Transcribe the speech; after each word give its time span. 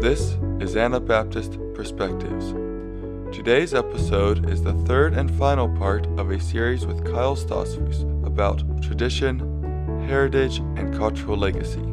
This 0.00 0.38
is 0.60 0.76
Anabaptist 0.76 1.58
Perspectives. 1.74 2.54
Today's 3.36 3.74
episode 3.74 4.48
is 4.48 4.62
the 4.62 4.72
third 4.86 5.12
and 5.12 5.30
final 5.36 5.68
part 5.68 6.06
of 6.18 6.30
a 6.30 6.40
series 6.40 6.86
with 6.86 7.04
Kyle 7.04 7.36
Stoltzfus 7.36 8.00
about 8.26 8.62
tradition, 8.82 9.38
heritage, 10.08 10.60
and 10.76 10.96
cultural 10.96 11.36
legacy. 11.36 11.84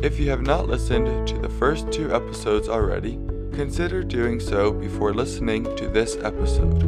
If 0.00 0.20
you 0.20 0.30
have 0.30 0.42
not 0.42 0.68
listened 0.68 1.26
to 1.26 1.38
the 1.38 1.48
first 1.48 1.90
two 1.90 2.14
episodes 2.14 2.68
already, 2.68 3.18
consider 3.52 4.04
doing 4.04 4.38
so 4.38 4.70
before 4.70 5.12
listening 5.12 5.64
to 5.74 5.88
this 5.88 6.14
episode. 6.18 6.84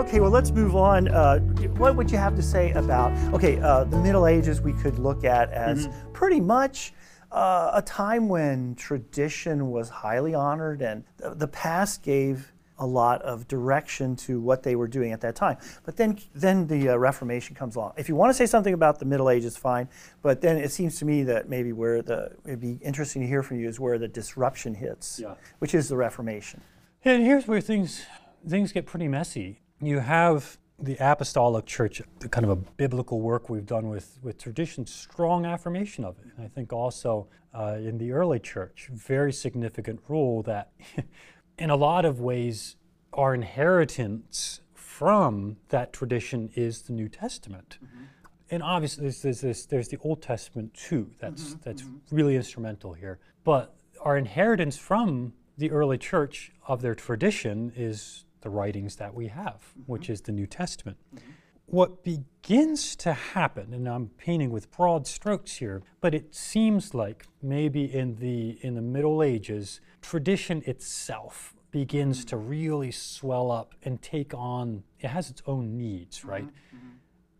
Okay, 0.00 0.20
well, 0.20 0.30
let's 0.30 0.50
move 0.50 0.74
on. 0.74 1.08
Uh, 1.08 1.40
what 1.76 1.94
would 1.94 2.10
you 2.10 2.16
have 2.16 2.34
to 2.36 2.42
say 2.42 2.72
about, 2.72 3.12
okay, 3.34 3.60
uh, 3.60 3.84
the 3.84 3.98
Middle 3.98 4.26
Ages 4.26 4.62
we 4.62 4.72
could 4.72 4.98
look 4.98 5.24
at 5.24 5.50
as 5.50 5.88
mm-hmm. 5.88 6.12
pretty 6.12 6.40
much 6.40 6.94
uh, 7.30 7.72
a 7.74 7.82
time 7.82 8.28
when 8.28 8.74
tradition 8.74 9.70
was 9.70 9.88
highly 9.88 10.34
honored 10.34 10.82
and 10.82 11.04
the 11.18 11.48
past 11.48 12.02
gave 12.02 12.52
a 12.78 12.86
lot 12.86 13.20
of 13.22 13.48
direction 13.48 14.14
to 14.14 14.40
what 14.40 14.62
they 14.62 14.76
were 14.76 14.86
doing 14.86 15.12
at 15.12 15.20
that 15.20 15.34
time. 15.34 15.56
But 15.84 15.96
then, 15.96 16.18
then 16.34 16.66
the 16.66 16.90
uh, 16.90 16.96
Reformation 16.96 17.54
comes 17.54 17.76
along. 17.76 17.94
If 17.96 18.08
you 18.08 18.14
want 18.14 18.30
to 18.30 18.34
say 18.34 18.46
something 18.46 18.72
about 18.72 18.98
the 18.98 19.04
Middle 19.04 19.30
Ages, 19.30 19.56
fine. 19.56 19.88
But 20.22 20.40
then 20.40 20.56
it 20.56 20.70
seems 20.70 20.98
to 21.00 21.04
me 21.04 21.24
that 21.24 21.48
maybe 21.48 21.72
where 21.72 22.02
the 22.02 22.32
it'd 22.44 22.60
be 22.60 22.78
interesting 22.82 23.22
to 23.22 23.28
hear 23.28 23.42
from 23.42 23.58
you 23.58 23.68
is 23.68 23.80
where 23.80 23.98
the 23.98 24.08
disruption 24.08 24.74
hits, 24.74 25.20
yeah. 25.20 25.34
which 25.58 25.74
is 25.74 25.88
the 25.88 25.96
Reformation. 25.96 26.60
And 27.04 27.24
here's 27.24 27.46
where 27.46 27.60
things 27.60 28.04
things 28.46 28.72
get 28.72 28.86
pretty 28.86 29.08
messy. 29.08 29.60
You 29.80 29.98
have 29.98 30.58
the 30.80 30.96
apostolic 31.00 31.66
church, 31.66 32.00
kind 32.30 32.44
of 32.44 32.50
a 32.50 32.56
biblical 32.56 33.20
work 33.20 33.48
we've 33.48 33.66
done 33.66 33.88
with, 33.88 34.18
with 34.22 34.38
tradition, 34.38 34.86
strong 34.86 35.44
affirmation 35.44 36.04
of 36.04 36.16
it. 36.18 36.26
And 36.36 36.44
I 36.44 36.48
think 36.48 36.72
also 36.72 37.26
uh, 37.52 37.78
in 37.78 37.98
the 37.98 38.12
early 38.12 38.38
church, 38.38 38.88
very 38.92 39.32
significant 39.32 40.00
role 40.08 40.42
that 40.44 40.70
in 41.58 41.70
a 41.70 41.76
lot 41.76 42.04
of 42.04 42.20
ways 42.20 42.76
our 43.12 43.34
inheritance 43.34 44.60
from 44.74 45.56
that 45.70 45.92
tradition 45.92 46.50
is 46.54 46.82
the 46.82 46.92
New 46.92 47.08
Testament. 47.08 47.78
Mm-hmm. 47.84 48.04
And 48.50 48.62
obviously 48.62 49.02
there's, 49.02 49.22
there's, 49.22 49.40
there's, 49.40 49.66
there's, 49.66 49.88
the 49.88 49.98
Old 49.98 50.22
Testament 50.22 50.74
too, 50.74 51.10
that's, 51.18 51.42
mm-hmm. 51.42 51.60
that's 51.64 51.82
mm-hmm. 51.82 52.14
really 52.14 52.36
instrumental 52.36 52.92
here. 52.92 53.18
But 53.42 53.74
our 54.00 54.16
inheritance 54.16 54.78
from 54.78 55.32
the 55.56 55.70
early 55.72 55.98
church 55.98 56.52
of 56.66 56.82
their 56.82 56.94
tradition 56.94 57.72
is 57.74 58.24
the 58.40 58.50
writings 58.50 58.96
that 58.96 59.14
we 59.14 59.28
have, 59.28 59.62
mm-hmm. 59.70 59.82
which 59.92 60.10
is 60.10 60.20
the 60.22 60.32
New 60.32 60.46
Testament. 60.46 60.96
Mm-hmm. 61.14 61.30
What 61.66 62.02
begins 62.02 62.96
to 62.96 63.12
happen, 63.12 63.74
and 63.74 63.86
I'm 63.86 64.08
painting 64.16 64.50
with 64.50 64.70
broad 64.70 65.06
strokes 65.06 65.56
here, 65.56 65.82
but 66.00 66.14
it 66.14 66.34
seems 66.34 66.94
like 66.94 67.26
maybe 67.42 67.84
in 67.84 68.16
the 68.16 68.58
in 68.62 68.74
the 68.74 68.80
Middle 68.80 69.22
Ages, 69.22 69.82
tradition 70.00 70.62
itself 70.66 71.54
begins 71.70 72.24
to 72.24 72.36
mm-hmm. 72.36 72.48
really 72.48 72.90
swell 72.90 73.50
up 73.50 73.74
and 73.82 74.00
take 74.00 74.32
on 74.32 74.82
it 75.00 75.08
has 75.08 75.30
its 75.30 75.42
own 75.46 75.76
needs, 75.76 76.24
right? 76.24 76.44
Mm-hmm. 76.44 76.76
mm-hmm. 76.76 76.88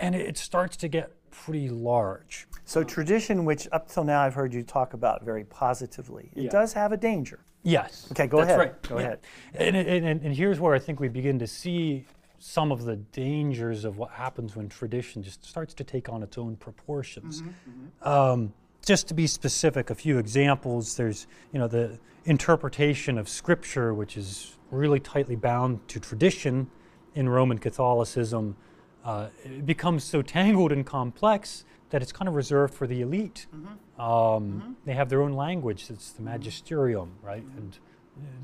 And 0.01 0.15
it 0.15 0.39
starts 0.39 0.77
to 0.77 0.89
get 0.89 1.11
pretty 1.31 1.69
large. 1.69 2.47
So 2.65 2.85
tradition, 2.85 3.45
which 3.45 3.67
up 3.73 3.89
till 3.89 4.05
now 4.05 4.21
I've 4.21 4.35
heard 4.35 4.55
you 4.55 4.63
talk 4.63 4.95
about 4.95 5.25
very 5.25 5.45
positively, 5.45 6.31
it 6.37 6.45
yeah. 6.45 6.51
does 6.51 6.73
have 6.75 6.93
a 6.93 6.97
danger. 6.97 7.41
Yes. 7.69 8.09
Okay, 8.13 8.27
go 8.27 8.39
That's 8.39 8.49
ahead. 8.49 8.59
Right. 8.59 8.83
Go 8.83 8.99
yeah. 8.99 9.05
ahead. 9.05 9.21
And, 9.55 9.77
and, 9.77 10.23
and 10.23 10.35
here's 10.35 10.59
where 10.59 10.75
I 10.75 10.79
think 10.79 11.01
we 11.01 11.09
begin 11.09 11.39
to 11.39 11.47
see 11.47 12.05
some 12.39 12.71
of 12.71 12.85
the 12.85 12.97
dangers 12.97 13.85
of 13.85 13.99
what 13.99 14.11
happens 14.11 14.57
when 14.57 14.69
tradition 14.69 15.23
just 15.23 15.45
starts 15.45 15.75
to 15.75 15.85
take 15.85 16.09
on 16.09 16.23
its 16.23 16.39
own 16.39 16.57
proportions. 16.57 17.43
Mm-hmm, 17.43 17.51
mm-hmm. 17.71 18.09
Um, 18.09 18.53
just 18.87 19.09
to 19.09 19.15
be 19.15 19.27
specific, 19.27 19.91
a 19.91 19.95
few 19.95 20.19
examples. 20.19 20.97
There's, 20.97 21.27
you 21.53 21.59
know, 21.59 21.69
the 21.69 21.99
interpretation 22.25 23.19
of 23.19 23.29
Scripture, 23.29 23.93
which 23.93 24.17
is 24.17 24.57
really 24.71 25.01
tightly 25.01 25.37
bound 25.37 25.87
to 25.89 26.01
tradition 26.01 26.71
in 27.15 27.29
Roman 27.29 27.59
Catholicism. 27.59 28.57
Uh, 29.05 29.29
it 29.45 29.67
becomes 29.67 30.05
so 30.05 30.23
tangled 30.23 30.73
and 30.73 30.87
complex 30.87 31.65
that 31.91 32.03
it's 32.03 32.13
kind 32.13 32.29
of 32.29 32.35
reserved 32.35 32.73
for 32.73 32.87
the 32.87 33.01
elite. 33.01 33.47
Mm-hmm. 33.55 33.75
Um, 33.99 34.07
mm-hmm. 34.09 34.73
They 34.85 34.95
have 34.95 35.09
their 35.09 35.23
own 35.23 35.33
language. 35.33 35.87
It's 35.91 36.13
the 36.13 36.23
magisterium, 36.23 37.13
right? 37.23 37.45
Mm-hmm. 37.45 37.59
And 37.59 37.79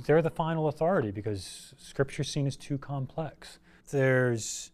they're 0.07 0.23
the 0.23 0.31
final 0.31 0.69
authority 0.69 1.11
because 1.11 1.75
Scripture's 1.79 2.29
seen 2.29 2.47
as 2.47 2.57
too 2.57 2.79
complex. 2.79 3.59
There's 3.91 4.71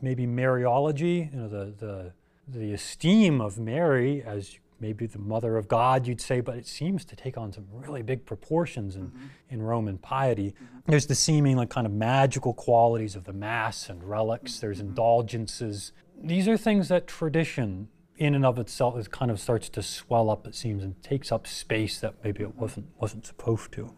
maybe 0.00 0.26
Mariology, 0.26 1.32
you 1.32 1.38
know, 1.38 1.48
the 1.48 1.72
the 1.78 2.12
the 2.48 2.72
esteem 2.72 3.40
of 3.40 3.58
Mary 3.58 4.22
as 4.22 4.58
maybe 4.80 5.06
the 5.06 5.18
mother 5.18 5.56
of 5.56 5.68
God, 5.68 6.08
you'd 6.08 6.20
say, 6.20 6.40
but 6.40 6.56
it 6.56 6.66
seems 6.66 7.04
to 7.04 7.14
take 7.14 7.38
on 7.38 7.52
some 7.52 7.64
really 7.70 8.02
big 8.02 8.26
proportions 8.26 8.96
in, 8.96 9.06
mm-hmm. 9.06 9.26
in 9.48 9.62
Roman 9.62 9.96
piety. 9.96 10.50
Mm-hmm. 10.50 10.90
There's 10.90 11.06
the 11.06 11.14
seeming 11.14 11.56
like 11.56 11.70
kind 11.70 11.86
of 11.86 11.92
magical 11.92 12.52
qualities 12.52 13.14
of 13.14 13.22
the 13.24 13.32
Mass 13.32 13.88
and 13.88 14.02
relics, 14.02 14.58
there's 14.58 14.78
mm-hmm. 14.78 14.88
indulgences. 14.88 15.92
These 16.20 16.48
are 16.48 16.56
things 16.56 16.88
that 16.88 17.06
tradition 17.06 17.88
in 18.22 18.36
and 18.36 18.46
of 18.46 18.56
itself 18.58 18.96
it 18.96 19.10
kind 19.10 19.32
of 19.32 19.40
starts 19.40 19.68
to 19.68 19.82
swell 19.82 20.30
up, 20.30 20.46
it 20.46 20.54
seems, 20.54 20.84
and 20.84 21.02
takes 21.02 21.32
up 21.32 21.44
space 21.46 21.98
that 22.00 22.14
maybe 22.22 22.42
it 22.44 22.54
wasn't 22.54 22.86
wasn't 23.00 23.26
supposed 23.26 23.72
to. 23.72 23.92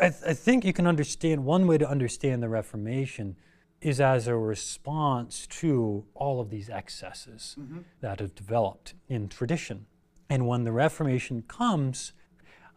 I, 0.00 0.10
th- 0.10 0.22
I 0.26 0.34
think 0.34 0.64
you 0.64 0.74
can 0.74 0.86
understand 0.86 1.44
one 1.44 1.66
way 1.66 1.78
to 1.78 1.88
understand 1.88 2.42
the 2.42 2.48
Reformation 2.48 3.36
is 3.80 4.00
as 4.00 4.26
a 4.26 4.36
response 4.36 5.46
to 5.46 6.04
all 6.14 6.40
of 6.40 6.50
these 6.50 6.68
excesses 6.68 7.56
mm-hmm. 7.58 7.78
that 8.00 8.20
have 8.20 8.34
developed 8.34 8.94
in 9.08 9.28
tradition. 9.28 9.86
And 10.28 10.46
when 10.46 10.64
the 10.64 10.72
Reformation 10.72 11.42
comes, 11.48 12.12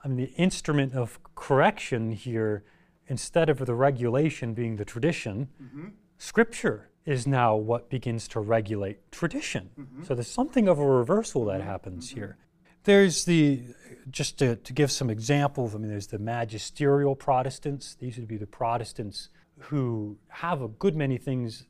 I 0.03 0.07
mean, 0.07 0.17
the 0.17 0.33
instrument 0.41 0.93
of 0.93 1.19
correction 1.35 2.11
here, 2.11 2.63
instead 3.07 3.49
of 3.49 3.65
the 3.65 3.75
regulation 3.75 4.53
being 4.53 4.77
the 4.77 4.85
tradition, 4.85 5.49
mm-hmm. 5.61 5.87
Scripture 6.17 6.90
is 7.05 7.25
now 7.25 7.55
what 7.55 7.89
begins 7.89 8.27
to 8.29 8.39
regulate 8.39 9.11
tradition. 9.11 9.69
Mm-hmm. 9.79 10.03
So 10.03 10.15
there's 10.15 10.27
something 10.27 10.67
of 10.67 10.79
a 10.79 10.85
reversal 10.85 11.45
that 11.45 11.61
happens 11.61 12.09
mm-hmm. 12.09 12.19
here. 12.19 12.37
There's 12.83 13.25
the, 13.25 13.61
just 14.09 14.39
to, 14.39 14.55
to 14.55 14.73
give 14.73 14.91
some 14.91 15.09
examples, 15.09 15.75
I 15.75 15.77
mean, 15.77 15.89
there's 15.89 16.07
the 16.07 16.19
magisterial 16.19 17.15
Protestants. 17.15 17.95
These 17.95 18.17
would 18.17 18.27
be 18.27 18.37
the 18.37 18.47
Protestants 18.47 19.29
who 19.59 20.17
have 20.29 20.61
a 20.61 20.67
good 20.67 20.95
many 20.95 21.17
things 21.17 21.67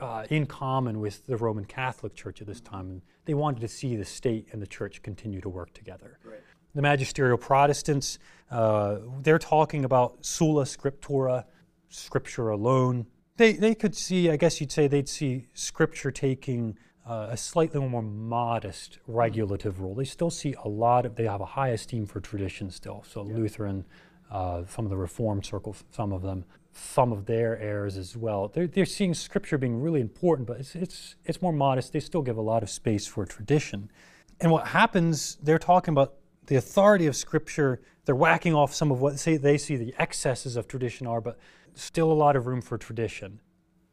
uh, 0.00 0.24
in 0.30 0.46
common 0.46 0.98
with 0.98 1.26
the 1.26 1.36
Roman 1.36 1.64
Catholic 1.64 2.14
Church 2.14 2.40
at 2.40 2.46
this 2.46 2.60
time. 2.60 2.90
And 2.90 3.02
they 3.26 3.34
wanted 3.34 3.60
to 3.60 3.68
see 3.68 3.96
the 3.96 4.04
state 4.04 4.48
and 4.52 4.60
the 4.60 4.66
church 4.66 5.02
continue 5.02 5.40
to 5.40 5.48
work 5.48 5.72
together. 5.72 6.18
Right. 6.24 6.40
The 6.74 6.82
magisterial 6.82 7.38
Protestants, 7.38 8.18
uh, 8.50 8.98
they're 9.22 9.38
talking 9.38 9.84
about 9.84 10.24
sola 10.24 10.64
scriptura, 10.64 11.44
scripture 11.88 12.50
alone, 12.50 13.06
they, 13.40 13.54
they 13.54 13.74
could 13.74 13.96
see, 13.96 14.30
I 14.30 14.36
guess 14.36 14.60
you'd 14.60 14.70
say 14.70 14.86
they'd 14.86 15.08
see 15.08 15.46
Scripture 15.54 16.10
taking 16.10 16.76
uh, 17.08 17.28
a 17.30 17.36
slightly 17.38 17.80
more 17.80 18.02
modest 18.02 18.98
regulative 19.06 19.80
role. 19.80 19.94
They 19.94 20.04
still 20.04 20.28
see 20.28 20.54
a 20.62 20.68
lot 20.68 21.06
of, 21.06 21.16
they 21.16 21.24
have 21.24 21.40
a 21.40 21.46
high 21.46 21.70
esteem 21.70 22.04
for 22.04 22.20
tradition 22.20 22.70
still. 22.70 23.02
So 23.08 23.26
yeah. 23.26 23.34
Lutheran, 23.34 23.86
uh, 24.30 24.64
some 24.68 24.84
of 24.84 24.90
the 24.90 24.96
Reformed 24.98 25.46
circles, 25.46 25.84
some 25.90 26.12
of 26.12 26.20
them, 26.20 26.44
some 26.72 27.12
of 27.12 27.24
their 27.24 27.58
heirs 27.58 27.96
as 27.96 28.14
well. 28.14 28.48
They're, 28.48 28.66
they're 28.66 28.84
seeing 28.84 29.14
Scripture 29.14 29.56
being 29.56 29.80
really 29.80 30.02
important, 30.02 30.46
but 30.46 30.58
it's, 30.58 30.74
it's, 30.74 31.16
it's 31.24 31.40
more 31.40 31.52
modest. 31.52 31.94
They 31.94 32.00
still 32.00 32.22
give 32.22 32.36
a 32.36 32.42
lot 32.42 32.62
of 32.62 32.68
space 32.68 33.06
for 33.06 33.24
tradition. 33.24 33.90
And 34.38 34.52
what 34.52 34.68
happens, 34.68 35.38
they're 35.42 35.58
talking 35.58 35.92
about 35.92 36.14
the 36.50 36.56
authority 36.56 37.06
of 37.06 37.14
Scripture. 37.14 37.80
They're 38.04 38.16
whacking 38.16 38.54
off 38.54 38.74
some 38.74 38.90
of 38.90 39.00
what 39.00 39.20
say 39.20 39.36
they 39.36 39.56
see 39.56 39.76
the 39.76 39.94
excesses 39.98 40.56
of 40.56 40.66
tradition 40.66 41.06
are, 41.06 41.20
but 41.20 41.38
still 41.74 42.10
a 42.10 42.18
lot 42.24 42.34
of 42.34 42.48
room 42.48 42.60
for 42.60 42.76
tradition. 42.76 43.40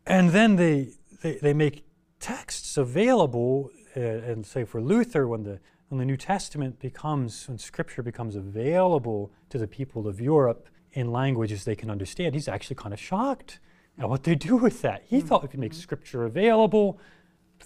And 0.07 0.31
then 0.31 0.56
they, 0.56 0.94
they, 1.22 1.35
they 1.35 1.53
make 1.53 1.85
texts 2.19 2.75
available, 2.75 3.69
uh, 3.95 4.00
and 4.00 4.44
say 4.44 4.65
for 4.65 4.81
Luther, 4.81 5.27
when 5.27 5.44
the, 5.44 5.59
when 5.89 6.00
the 6.00 6.06
New 6.06 6.18
Testament 6.18 6.80
becomes, 6.80 7.48
when 7.48 7.59
Scripture 7.59 8.01
becomes 8.01 8.36
available 8.36 9.31
to 9.51 9.60
the 9.60 9.68
people 9.68 10.07
of 10.07 10.19
Europe 10.19 10.68
in 10.94 11.12
languages 11.12 11.63
they 11.63 11.75
can 11.75 11.92
understand, 11.92 12.33
he's 12.33 12.48
actually 12.48 12.77
kind 12.77 12.92
of 12.92 13.00
shocked 13.00 13.60
at 14.00 14.10
what 14.10 14.24
they 14.24 14.33
do 14.33 14.56
with 14.56 14.81
that. 14.81 15.03
He 15.06 15.18
mm-hmm. 15.18 15.27
thought 15.27 15.44
we 15.44 15.50
could 15.50 15.60
make 15.60 15.75
Scripture 15.75 16.25
available, 16.25 17.00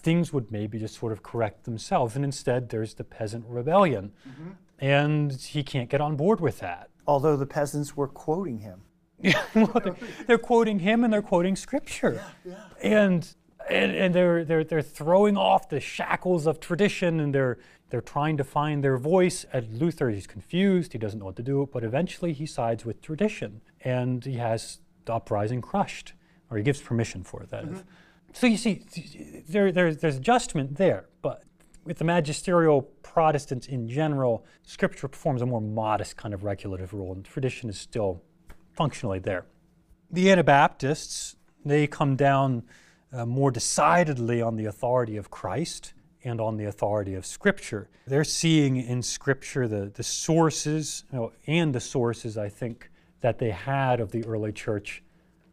things 0.02 0.32
would 0.32 0.50
maybe 0.50 0.78
just 0.78 0.96
sort 0.96 1.12
of 1.12 1.22
correct 1.22 1.64
themselves. 1.64 2.16
And 2.16 2.24
instead, 2.24 2.68
there's 2.68 2.94
the 2.94 3.04
peasant 3.04 3.44
rebellion. 3.48 4.12
Mm-hmm. 4.28 4.50
And 4.78 5.32
he 5.32 5.62
can't 5.62 5.88
get 5.88 6.00
on 6.00 6.16
board 6.16 6.40
with 6.40 6.58
that. 6.58 6.90
Although 7.06 7.36
the 7.36 7.46
peasants 7.46 7.96
were 7.96 8.08
quoting 8.08 8.58
him. 8.58 8.82
well, 9.54 9.80
they're, 9.82 9.96
they're, 10.26 10.38
quoting 10.38 10.80
him 10.80 11.04
and 11.04 11.12
they're 11.12 11.22
quoting 11.22 11.54
scripture. 11.54 12.20
Yeah, 12.44 12.52
yeah. 12.52 12.90
And, 12.90 13.34
and, 13.70 13.92
and 13.92 14.14
they're, 14.14 14.44
they're, 14.44 14.64
they're 14.64 14.82
throwing 14.82 15.36
off 15.36 15.68
the 15.68 15.78
shackles 15.78 16.46
of 16.46 16.58
tradition 16.58 17.20
and 17.20 17.32
they're, 17.32 17.58
they're 17.90 18.00
trying 18.00 18.36
to 18.38 18.44
find 18.44 18.82
their 18.82 18.98
voice. 18.98 19.46
At 19.52 19.70
Luther, 19.72 20.10
he's 20.10 20.26
confused, 20.26 20.92
he 20.92 20.98
doesn't 20.98 21.20
know 21.20 21.26
what 21.26 21.36
to 21.36 21.42
do, 21.44 21.68
but 21.72 21.84
eventually 21.84 22.32
he 22.32 22.46
sides 22.46 22.84
with 22.84 23.00
tradition 23.00 23.60
and 23.82 24.24
he 24.24 24.34
has 24.38 24.80
the 25.04 25.14
uprising 25.14 25.60
crushed, 25.60 26.14
or 26.50 26.56
he 26.56 26.64
gives 26.64 26.80
permission 26.80 27.22
for 27.22 27.42
it, 27.42 27.50
that 27.50 27.64
mm-hmm. 27.64 27.80
So 28.32 28.46
you 28.46 28.56
see, 28.56 28.84
there, 29.48 29.70
there, 29.72 29.94
there's 29.94 30.16
adjustment 30.16 30.76
there, 30.76 31.06
but 31.20 31.44
with 31.84 31.98
the 31.98 32.04
magisterial 32.04 32.82
Protestants 33.02 33.66
in 33.66 33.88
general, 33.88 34.44
Scripture 34.62 35.06
performs 35.08 35.42
a 35.42 35.46
more 35.46 35.60
modest 35.60 36.16
kind 36.16 36.32
of 36.32 36.44
regulative 36.44 36.94
role, 36.94 37.12
and 37.12 37.24
tradition 37.24 37.68
is 37.68 37.78
still 37.78 38.22
functionally 38.72 39.18
there. 39.18 39.44
The 40.10 40.30
Anabaptists, 40.30 41.36
they 41.64 41.86
come 41.86 42.16
down 42.16 42.62
uh, 43.12 43.26
more 43.26 43.50
decidedly 43.50 44.40
on 44.40 44.56
the 44.56 44.64
authority 44.64 45.16
of 45.16 45.30
Christ 45.30 45.92
and 46.24 46.40
on 46.40 46.56
the 46.56 46.64
authority 46.64 47.14
of 47.14 47.26
Scripture. 47.26 47.88
They're 48.06 48.24
seeing 48.24 48.76
in 48.76 49.02
Scripture 49.02 49.68
the, 49.68 49.90
the 49.94 50.02
sources, 50.02 51.04
you 51.12 51.18
know, 51.18 51.32
and 51.46 51.74
the 51.74 51.80
sources, 51.80 52.38
I 52.38 52.48
think, 52.48 52.90
that 53.20 53.38
they 53.38 53.50
had 53.50 54.00
of 54.00 54.10
the 54.10 54.24
early 54.24 54.52
church, 54.52 55.02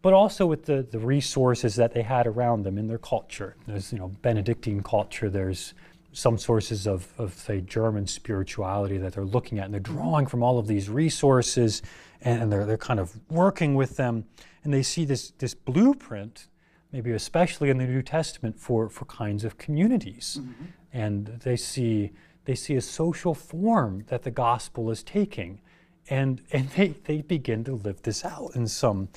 but 0.01 0.13
also 0.13 0.46
with 0.46 0.66
the, 0.66 0.86
the 0.90 1.00
resources 1.00 1.75
that 1.75 1.94
they 1.94 2.01
had 2.01 2.25
around 2.25 2.63
them 2.63 2.78
in 2.78 2.88
their 2.88 2.98
culture. 2.98 3.56
There's, 3.68 3.92
you 3.92 4.00
know, 4.00 4.10
Benedictine 4.22 4.81
culture, 4.81 5.30
there's 5.30 5.74
some 6.12 6.38
sources 6.38 6.88
of, 6.88 7.13
of, 7.18 7.34
say, 7.34 7.62
German 7.62 8.07
spirituality 8.07 8.98
that 8.98 9.13
they're 9.13 9.25
looking 9.25 9.60
at, 9.60 9.66
and 9.66 9.74
they're 9.74 9.80
drawing 9.80 10.25
from 10.25 10.42
all 10.42 10.57
of 10.57 10.68
these 10.68 10.90
resources, 10.90 11.81
and 12.22 12.51
they're, 12.51 12.66
they're 12.66 12.78
kind 12.78 13.00
of 13.00 13.19
working 13.30 13.75
with 13.75 13.98
them, 13.98 14.25
and 14.63 14.74
they 14.74 14.81
see 14.81 15.06
this, 15.06 15.31
this 15.38 15.54
blueprint, 15.54 16.48
maybe 16.92 17.12
especially 17.12 17.69
in 17.69 17.78
the 17.78 17.86
New 17.86 18.02
Testament, 18.02 18.60
for, 18.60 18.90
for 18.90 19.06
kinds 19.06 19.44
of 19.44 19.57
communities. 19.57 20.40
Mm-hmm. 20.42 20.66
And 20.92 21.28
they 21.44 21.56
see, 21.56 22.12
they 22.45 22.56
see 22.56 22.75
a 22.75 22.81
social 22.81 23.36
form 23.36 24.06
that 24.07 24.24
the 24.24 24.31
gospel 24.31 24.90
is 24.90 25.04
taking, 25.04 25.62
and, 26.10 26.42
and 26.52 26.69
they, 26.69 26.88
they 27.04 27.22
begin 27.22 27.63
to 27.66 27.75
live 27.75 28.02
this 28.02 28.25
out 28.25 28.56
in 28.56 28.68
some 28.68 29.10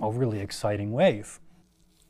a 0.00 0.10
really 0.10 0.40
exciting 0.40 0.92
wave. 0.92 1.40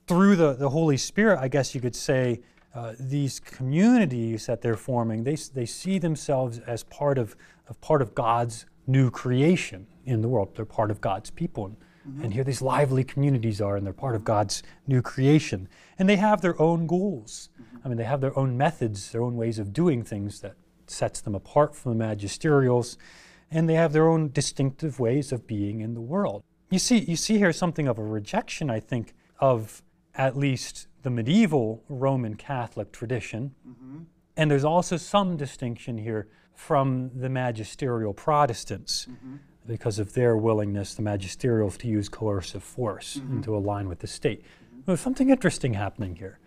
Through 0.06 0.36
the, 0.36 0.52
the 0.54 0.70
Holy 0.70 0.96
Spirit, 0.96 1.38
I 1.40 1.48
guess 1.48 1.74
you 1.74 1.80
could 1.80 1.96
say, 1.96 2.40
uh, 2.74 2.92
these 3.00 3.40
communities 3.40 4.46
that 4.46 4.60
they're 4.60 4.76
forming, 4.76 5.24
they, 5.24 5.36
they 5.54 5.64
see 5.64 5.98
themselves 5.98 6.58
as 6.66 6.82
part 6.84 7.16
of, 7.16 7.34
of 7.68 7.80
part 7.80 8.02
of 8.02 8.14
God's 8.14 8.66
new 8.86 9.10
creation 9.10 9.86
in 10.04 10.20
the 10.20 10.28
world. 10.28 10.54
They're 10.54 10.66
part 10.66 10.90
of 10.90 11.00
God's 11.00 11.30
people. 11.30 11.64
And, 11.66 11.76
mm-hmm. 11.76 12.24
and 12.24 12.34
here 12.34 12.44
these 12.44 12.60
lively 12.60 13.02
communities 13.02 13.62
are, 13.62 13.76
and 13.76 13.86
they're 13.86 13.94
part 13.94 14.14
of 14.14 14.24
God's 14.24 14.62
new 14.86 15.00
creation. 15.00 15.68
And 15.98 16.06
they 16.06 16.16
have 16.16 16.42
their 16.42 16.60
own 16.60 16.86
goals. 16.86 17.48
Mm-hmm. 17.60 17.76
I 17.82 17.88
mean, 17.88 17.96
they 17.96 18.04
have 18.04 18.20
their 18.20 18.38
own 18.38 18.58
methods, 18.58 19.10
their 19.10 19.22
own 19.22 19.36
ways 19.36 19.58
of 19.58 19.72
doing 19.72 20.02
things 20.02 20.40
that 20.40 20.56
sets 20.86 21.22
them 21.22 21.34
apart 21.34 21.74
from 21.74 21.92
the 21.92 21.98
magisterials. 21.98 22.98
And 23.50 23.68
they 23.68 23.74
have 23.74 23.94
their 23.94 24.08
own 24.08 24.30
distinctive 24.32 25.00
ways 25.00 25.32
of 25.32 25.46
being 25.46 25.80
in 25.80 25.94
the 25.94 26.00
world. 26.02 26.42
You 26.70 26.78
see, 26.78 26.98
you 26.98 27.16
see 27.16 27.38
here 27.38 27.52
something 27.52 27.86
of 27.86 27.98
a 27.98 28.02
rejection, 28.02 28.70
I 28.70 28.80
think, 28.80 29.14
of 29.38 29.82
at 30.14 30.36
least 30.36 30.88
the 31.02 31.10
medieval 31.10 31.84
Roman 31.88 32.34
Catholic 32.34 32.92
tradition. 32.92 33.54
Mm-hmm. 33.68 33.98
And 34.36 34.50
there's 34.50 34.64
also 34.64 34.96
some 34.96 35.36
distinction 35.36 35.98
here 35.98 36.28
from 36.54 37.10
the 37.14 37.28
magisterial 37.28 38.12
Protestants 38.12 39.06
mm-hmm. 39.08 39.36
because 39.66 39.98
of 39.98 40.14
their 40.14 40.36
willingness, 40.36 40.94
the 40.94 41.02
magisterials, 41.02 41.76
to 41.78 41.88
use 41.88 42.08
coercive 42.08 42.64
force 42.64 43.16
mm-hmm. 43.16 43.34
and 43.34 43.44
to 43.44 43.56
align 43.56 43.88
with 43.88 44.00
the 44.00 44.06
state. 44.06 44.44
There's 44.86 45.00
something 45.00 45.30
interesting 45.30 45.74
happening 45.74 46.16
here 46.16 46.38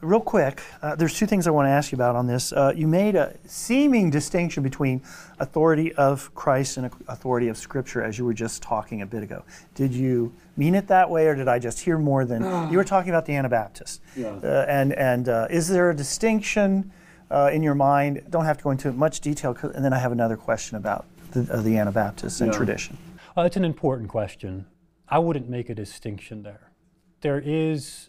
real 0.00 0.20
quick, 0.20 0.62
uh, 0.82 0.94
there's 0.94 1.16
two 1.18 1.26
things 1.26 1.46
I 1.46 1.50
want 1.50 1.66
to 1.66 1.70
ask 1.70 1.92
you 1.92 1.96
about 1.96 2.16
on 2.16 2.26
this. 2.26 2.52
Uh, 2.52 2.72
you 2.74 2.86
made 2.86 3.14
a 3.14 3.36
seeming 3.46 4.10
distinction 4.10 4.62
between 4.62 5.02
authority 5.38 5.92
of 5.94 6.34
Christ 6.34 6.76
and 6.76 6.90
authority 7.08 7.48
of 7.48 7.56
Scripture, 7.56 8.02
as 8.02 8.18
you 8.18 8.24
were 8.24 8.34
just 8.34 8.62
talking 8.62 9.02
a 9.02 9.06
bit 9.06 9.22
ago. 9.22 9.42
Did 9.74 9.92
you 9.92 10.32
mean 10.56 10.74
it 10.74 10.88
that 10.88 11.08
way, 11.08 11.26
or 11.26 11.34
did 11.34 11.48
I 11.48 11.58
just 11.58 11.80
hear 11.80 11.98
more 11.98 12.24
than 12.24 12.42
you 12.70 12.76
were 12.76 12.84
talking 12.84 13.10
about 13.10 13.26
the 13.26 13.34
Anabaptists? 13.34 14.00
Yeah. 14.16 14.28
Uh, 14.42 14.66
and 14.68 14.92
and 14.94 15.28
uh, 15.28 15.46
is 15.50 15.68
there 15.68 15.90
a 15.90 15.96
distinction 15.96 16.92
uh, 17.30 17.50
in 17.52 17.62
your 17.62 17.74
mind? 17.74 18.22
Don't 18.30 18.44
have 18.44 18.58
to 18.58 18.64
go 18.64 18.70
into 18.70 18.92
much 18.92 19.20
detail, 19.20 19.56
and 19.62 19.84
then 19.84 19.92
I 19.92 19.98
have 19.98 20.12
another 20.12 20.36
question 20.36 20.76
about 20.76 21.06
the, 21.32 21.42
the 21.42 21.78
Anabaptists 21.78 22.40
and 22.40 22.52
yeah. 22.52 22.56
tradition. 22.56 22.98
Well, 23.36 23.46
it's 23.46 23.56
an 23.56 23.64
important 23.64 24.08
question. 24.08 24.66
I 25.08 25.18
wouldn't 25.18 25.48
make 25.48 25.68
a 25.68 25.74
distinction 25.74 26.42
there. 26.42 26.72
There 27.20 27.40
is 27.44 28.08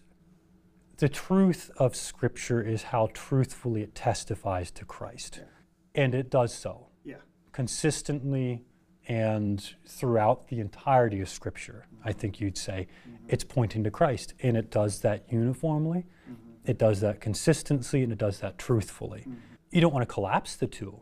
the 0.97 1.09
truth 1.09 1.71
of 1.77 1.95
Scripture 1.95 2.61
is 2.61 2.83
how 2.83 3.09
truthfully 3.13 3.81
it 3.81 3.93
testifies 3.95 4.71
to 4.71 4.85
Christ. 4.85 5.41
Yeah. 5.41 6.03
And 6.03 6.15
it 6.15 6.29
does 6.29 6.53
so. 6.53 6.87
Yeah. 7.03 7.15
Consistently 7.51 8.63
and 9.07 9.73
throughout 9.87 10.47
the 10.49 10.59
entirety 10.59 11.21
of 11.21 11.29
Scripture, 11.29 11.85
mm-hmm. 11.85 12.09
I 12.09 12.11
think 12.13 12.41
you'd 12.41 12.57
say 12.57 12.87
mm-hmm. 13.07 13.25
it's 13.29 13.43
pointing 13.43 13.83
to 13.83 13.91
Christ. 13.91 14.33
And 14.41 14.57
it 14.57 14.71
does 14.71 15.01
that 15.01 15.25
uniformly, 15.31 16.05
mm-hmm. 16.29 16.69
it 16.69 16.77
does 16.77 16.99
that 17.01 17.21
consistently, 17.21 18.03
and 18.03 18.11
it 18.11 18.17
does 18.17 18.39
that 18.39 18.57
truthfully. 18.57 19.21
Mm-hmm. 19.21 19.33
You 19.71 19.81
don't 19.81 19.93
want 19.93 20.07
to 20.07 20.13
collapse 20.13 20.55
the 20.55 20.67
two 20.67 20.99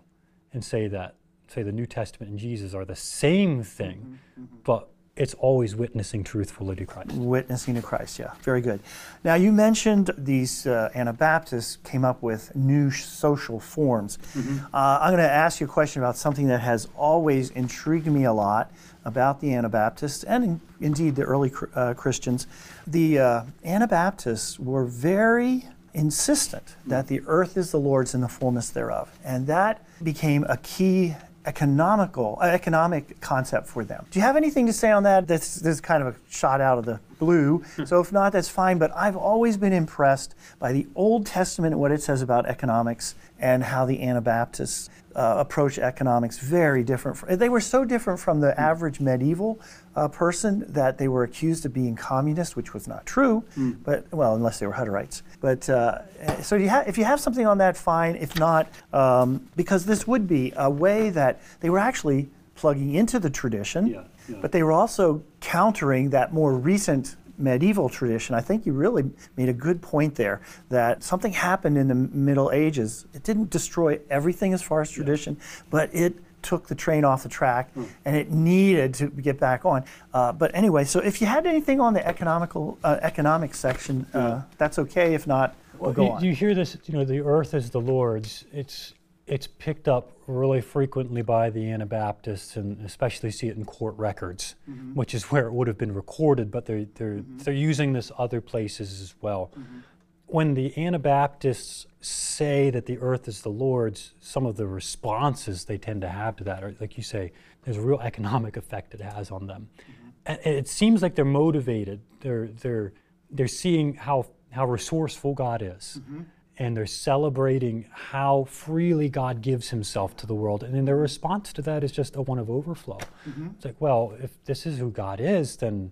and 0.53 0.63
say 0.63 0.88
that, 0.88 1.15
say, 1.47 1.63
the 1.63 1.71
New 1.71 1.86
Testament 1.86 2.31
and 2.31 2.39
Jesus 2.39 2.74
are 2.74 2.86
the 2.86 2.95
same 2.95 3.63
thing, 3.63 3.97
mm-hmm. 3.97 4.44
Mm-hmm. 4.44 4.56
but 4.63 4.89
it's 5.17 5.33
always 5.35 5.75
witnessing 5.75 6.23
truthfully 6.23 6.75
to 6.75 6.85
Christ. 6.85 7.13
Witnessing 7.13 7.75
to 7.75 7.81
Christ, 7.81 8.19
yeah, 8.19 8.33
very 8.41 8.59
good. 8.59 8.81
Now, 9.23 9.35
you 9.35 9.51
mentioned 9.53 10.12
these 10.17 10.67
uh, 10.67 10.89
Anabaptists 10.94 11.77
came 11.85 12.03
up 12.03 12.21
with 12.21 12.53
new 12.53 12.91
social 12.91 13.59
forms. 13.59 14.17
Mm-hmm. 14.33 14.65
Uh, 14.75 15.00
I'm 15.01 15.12
going 15.12 15.23
to 15.23 15.31
ask 15.31 15.62
you 15.62 15.67
a 15.67 15.69
question 15.69 16.01
about 16.01 16.17
something 16.17 16.47
that 16.47 16.59
has 16.59 16.89
always 16.97 17.50
intrigued 17.51 18.07
me 18.07 18.25
a 18.25 18.33
lot 18.33 18.71
about 19.06 19.39
the 19.39 19.53
Anabaptists 19.53 20.23
and 20.23 20.44
in, 20.44 20.62
indeed 20.81 21.15
the 21.15 21.23
early 21.23 21.51
uh, 21.75 21.94
Christians. 21.94 22.47
The 22.85 23.19
uh, 23.19 23.44
Anabaptists 23.63 24.59
were 24.59 24.83
very 24.83 25.65
insistent 25.94 26.75
that 26.85 27.07
the 27.07 27.21
earth 27.25 27.56
is 27.56 27.71
the 27.71 27.79
Lord's 27.79 28.13
and 28.13 28.21
the 28.21 28.27
fullness 28.27 28.69
thereof. 28.69 29.18
And 29.23 29.47
that 29.47 29.85
became 30.03 30.44
a 30.50 30.57
key 30.57 31.15
economical 31.45 32.38
uh, 32.42 32.45
economic 32.45 33.19
concept 33.21 33.68
for 33.68 33.83
them. 33.83 34.06
Do 34.12 34.19
you 34.19 34.24
have 34.24 34.36
anything 34.36 34.65
to 34.68 34.74
say 34.74 34.92
on 34.92 35.03
that? 35.03 35.27
This, 35.27 35.56
this 35.56 35.75
is 35.75 35.81
kind 35.81 36.03
of 36.03 36.15
a 36.15 36.18
shot 36.30 36.62
out 36.62 36.77
of 36.77 36.86
the 36.86 37.00
blue. 37.19 37.63
so 37.86 38.00
if 38.00 38.12
not, 38.12 38.33
that's 38.33 38.50
fine. 38.50 38.77
But 38.77 38.92
I've 38.95 39.15
always 39.15 39.57
been 39.57 39.74
impressed 39.74 40.36
by 40.59 40.74
the 40.74 40.88
Old 40.95 41.25
Testament 41.25 41.74
and 41.74 41.81
what 41.81 41.92
it 41.92 42.01
says 42.01 42.21
about 42.21 42.45
economics 42.45 43.15
and 43.39 43.63
how 43.63 43.86
the 43.86 44.01
Anabaptists 44.01 44.89
uh, 45.15 45.35
approach 45.38 45.79
economics 45.79 46.38
very 46.39 46.83
different. 46.83 47.39
They 47.39 47.50
were 47.50 47.62
so 47.62 47.85
different 47.85 48.19
from 48.19 48.41
the 48.41 48.59
average 48.59 49.00
medieval 49.00 49.59
uh, 49.95 50.07
person 50.09 50.65
that 50.73 50.97
they 50.97 51.07
were 51.07 51.23
accused 51.23 51.65
of 51.65 51.73
being 51.73 51.95
communist, 51.95 52.56
which 52.56 52.73
was 52.73 52.88
not 52.88 53.06
true. 53.06 53.44
Mm. 53.57 53.77
But 53.83 54.12
well, 54.12 54.35
unless 54.35 54.59
they 54.59 54.67
were 54.67 54.73
Hutterites. 54.73 55.21
But 55.39 55.69
uh, 55.69 56.41
so 56.41 56.56
you 56.56 56.69
ha- 56.69 56.83
if 56.85 56.97
you 56.97 57.06
have 57.06 57.19
something 57.19 57.47
on 57.47 57.57
that, 57.59 57.77
fine. 57.77 58.15
If 58.15 58.38
not, 58.38 58.67
um, 58.91 59.47
because 59.56 59.85
this 59.85 60.06
would 60.06 60.28
be 60.28 60.51
a 60.57 60.69
way 60.69 61.09
that 61.11 61.42
they 61.61 61.69
were 61.69 61.80
actually 61.80 62.30
plugging 62.56 62.95
into 62.95 63.19
the 63.19 63.30
tradition, 63.30 63.87
yeah, 63.87 64.04
yeah. 64.28 64.37
but 64.42 64.51
they 64.51 64.63
were 64.63 64.71
also 64.71 65.23
countering 65.40 66.09
that 66.09 66.33
more 66.33 66.54
recent 66.54 67.16
medieval 67.37 67.89
tradition, 67.89 68.35
I 68.35 68.42
think 68.42 68.65
you 68.65 68.73
really 68.73 69.11
made 69.35 69.49
a 69.49 69.54
good 69.54 69.81
point 69.81 70.15
there 70.15 70.42
that 70.69 71.04
something 71.04 71.33
happened 71.33 71.77
in 71.77 71.87
the 71.87 71.95
Middle 71.95 72.51
Ages. 72.51 73.06
It 73.13 73.23
didn't 73.23 73.49
destroy 73.49 73.99
everything 74.09 74.54
as 74.54 74.61
far 74.61 74.81
as 74.81 74.89
tradition, 74.89 75.37
yeah. 75.39 75.63
but 75.69 75.94
it 75.94 76.15
took 76.42 76.68
the 76.68 76.75
train 76.75 77.04
off 77.04 77.23
the 77.23 77.30
track 77.30 77.73
mm. 77.73 77.87
and 78.06 78.15
it 78.15 78.30
needed 78.30 78.94
to 78.94 79.07
get 79.07 79.39
back 79.39 79.65
on. 79.65 79.83
Uh, 80.13 80.31
but 80.31 80.54
anyway, 80.54 80.83
so 80.83 80.99
if 80.99 81.19
you 81.19 81.27
had 81.27 81.45
anything 81.45 81.81
on 81.81 81.94
the 81.94 82.06
economical 82.07 82.77
uh, 82.83 82.99
economic 83.01 83.56
section, 83.56 84.06
uh, 84.13 84.44
that's 84.57 84.77
okay. 84.77 85.15
If 85.15 85.25
not, 85.25 85.56
we'll, 85.80 85.92
well 85.92 85.94
go 85.94 86.19
you. 86.19 86.30
You 86.30 86.35
hear 86.35 86.54
this, 86.54 86.77
you 86.85 86.94
know, 86.94 87.04
the 87.04 87.21
earth 87.21 87.54
is 87.54 87.71
the 87.71 87.81
Lord's. 87.81 88.45
It's 88.54 88.94
it's 89.27 89.47
picked 89.47 89.87
up 89.87 90.11
really 90.27 90.61
frequently 90.61 91.21
by 91.21 91.49
the 91.49 91.71
Anabaptists, 91.71 92.55
and 92.57 92.83
especially 92.85 93.31
see 93.31 93.47
it 93.47 93.57
in 93.57 93.65
court 93.65 93.95
records, 93.97 94.55
mm-hmm. 94.69 94.94
which 94.94 95.13
is 95.13 95.25
where 95.25 95.47
it 95.47 95.53
would 95.53 95.67
have 95.67 95.77
been 95.77 95.94
recorded. 95.94 96.51
But 96.51 96.65
they're 96.65 96.85
they're 96.95 97.15
mm-hmm. 97.15 97.39
they're 97.39 97.53
using 97.53 97.94
this 97.94 98.11
other 98.17 98.41
places 98.41 99.01
as 99.01 99.15
well. 99.21 99.51
Mm-hmm. 99.57 99.79
When 100.27 100.53
the 100.53 100.75
Anabaptists 100.77 101.85
say 102.01 102.71
that 102.71 102.87
the 102.87 102.97
earth 102.97 103.27
is 103.27 103.41
the 103.41 103.49
Lord's, 103.49 104.13
some 104.19 104.45
of 104.45 104.57
the 104.57 104.65
responses 104.65 105.65
they 105.65 105.77
tend 105.77 106.01
to 106.01 106.09
have 106.09 106.35
to 106.37 106.44
that 106.45 106.63
are, 106.63 106.75
like 106.79 106.97
you 106.97 107.03
say, 107.03 107.31
there's 107.63 107.77
a 107.77 107.81
real 107.81 107.99
economic 107.99 108.57
effect 108.57 108.95
it 108.95 109.01
has 109.01 109.29
on 109.31 109.47
them, 109.47 109.69
mm-hmm. 109.79 110.09
and 110.25 110.39
it 110.55 110.67
seems 110.67 111.01
like 111.01 111.15
they're 111.15 111.25
motivated. 111.25 112.01
They're 112.21 112.47
they're 112.47 112.94
they're 113.31 113.47
seeing 113.47 113.95
how 113.95 114.27
how 114.51 114.65
resourceful 114.65 115.33
God 115.33 115.63
is 115.63 115.99
mm-hmm 115.99 116.21
and 116.57 116.76
they're 116.76 116.85
celebrating 116.85 117.85
how 117.92 118.45
freely 118.45 119.09
God 119.09 119.42
gives 119.42 119.69
himself 119.69 120.16
to 120.18 120.28
the 120.28 120.35
world. 120.35 120.64
And 120.64 120.74
then 120.74 120.85
their 120.85 120.95
response 120.95 121.52
to 121.54 121.62
that 121.64 121.83
is 121.83 121.92
just 121.92 122.16
a 122.16 122.21
one 122.21 122.40
of 122.40 122.50
overflow. 122.50 123.00
Mm-hmm. 123.28 123.47
It's 123.56 123.66
like, 123.66 123.76
well, 123.80 124.14
if 124.21 124.44
this 124.45 124.66
is 124.66 124.78
who 124.78 124.90
God 124.90 125.19
is, 125.19 125.57
then 125.57 125.92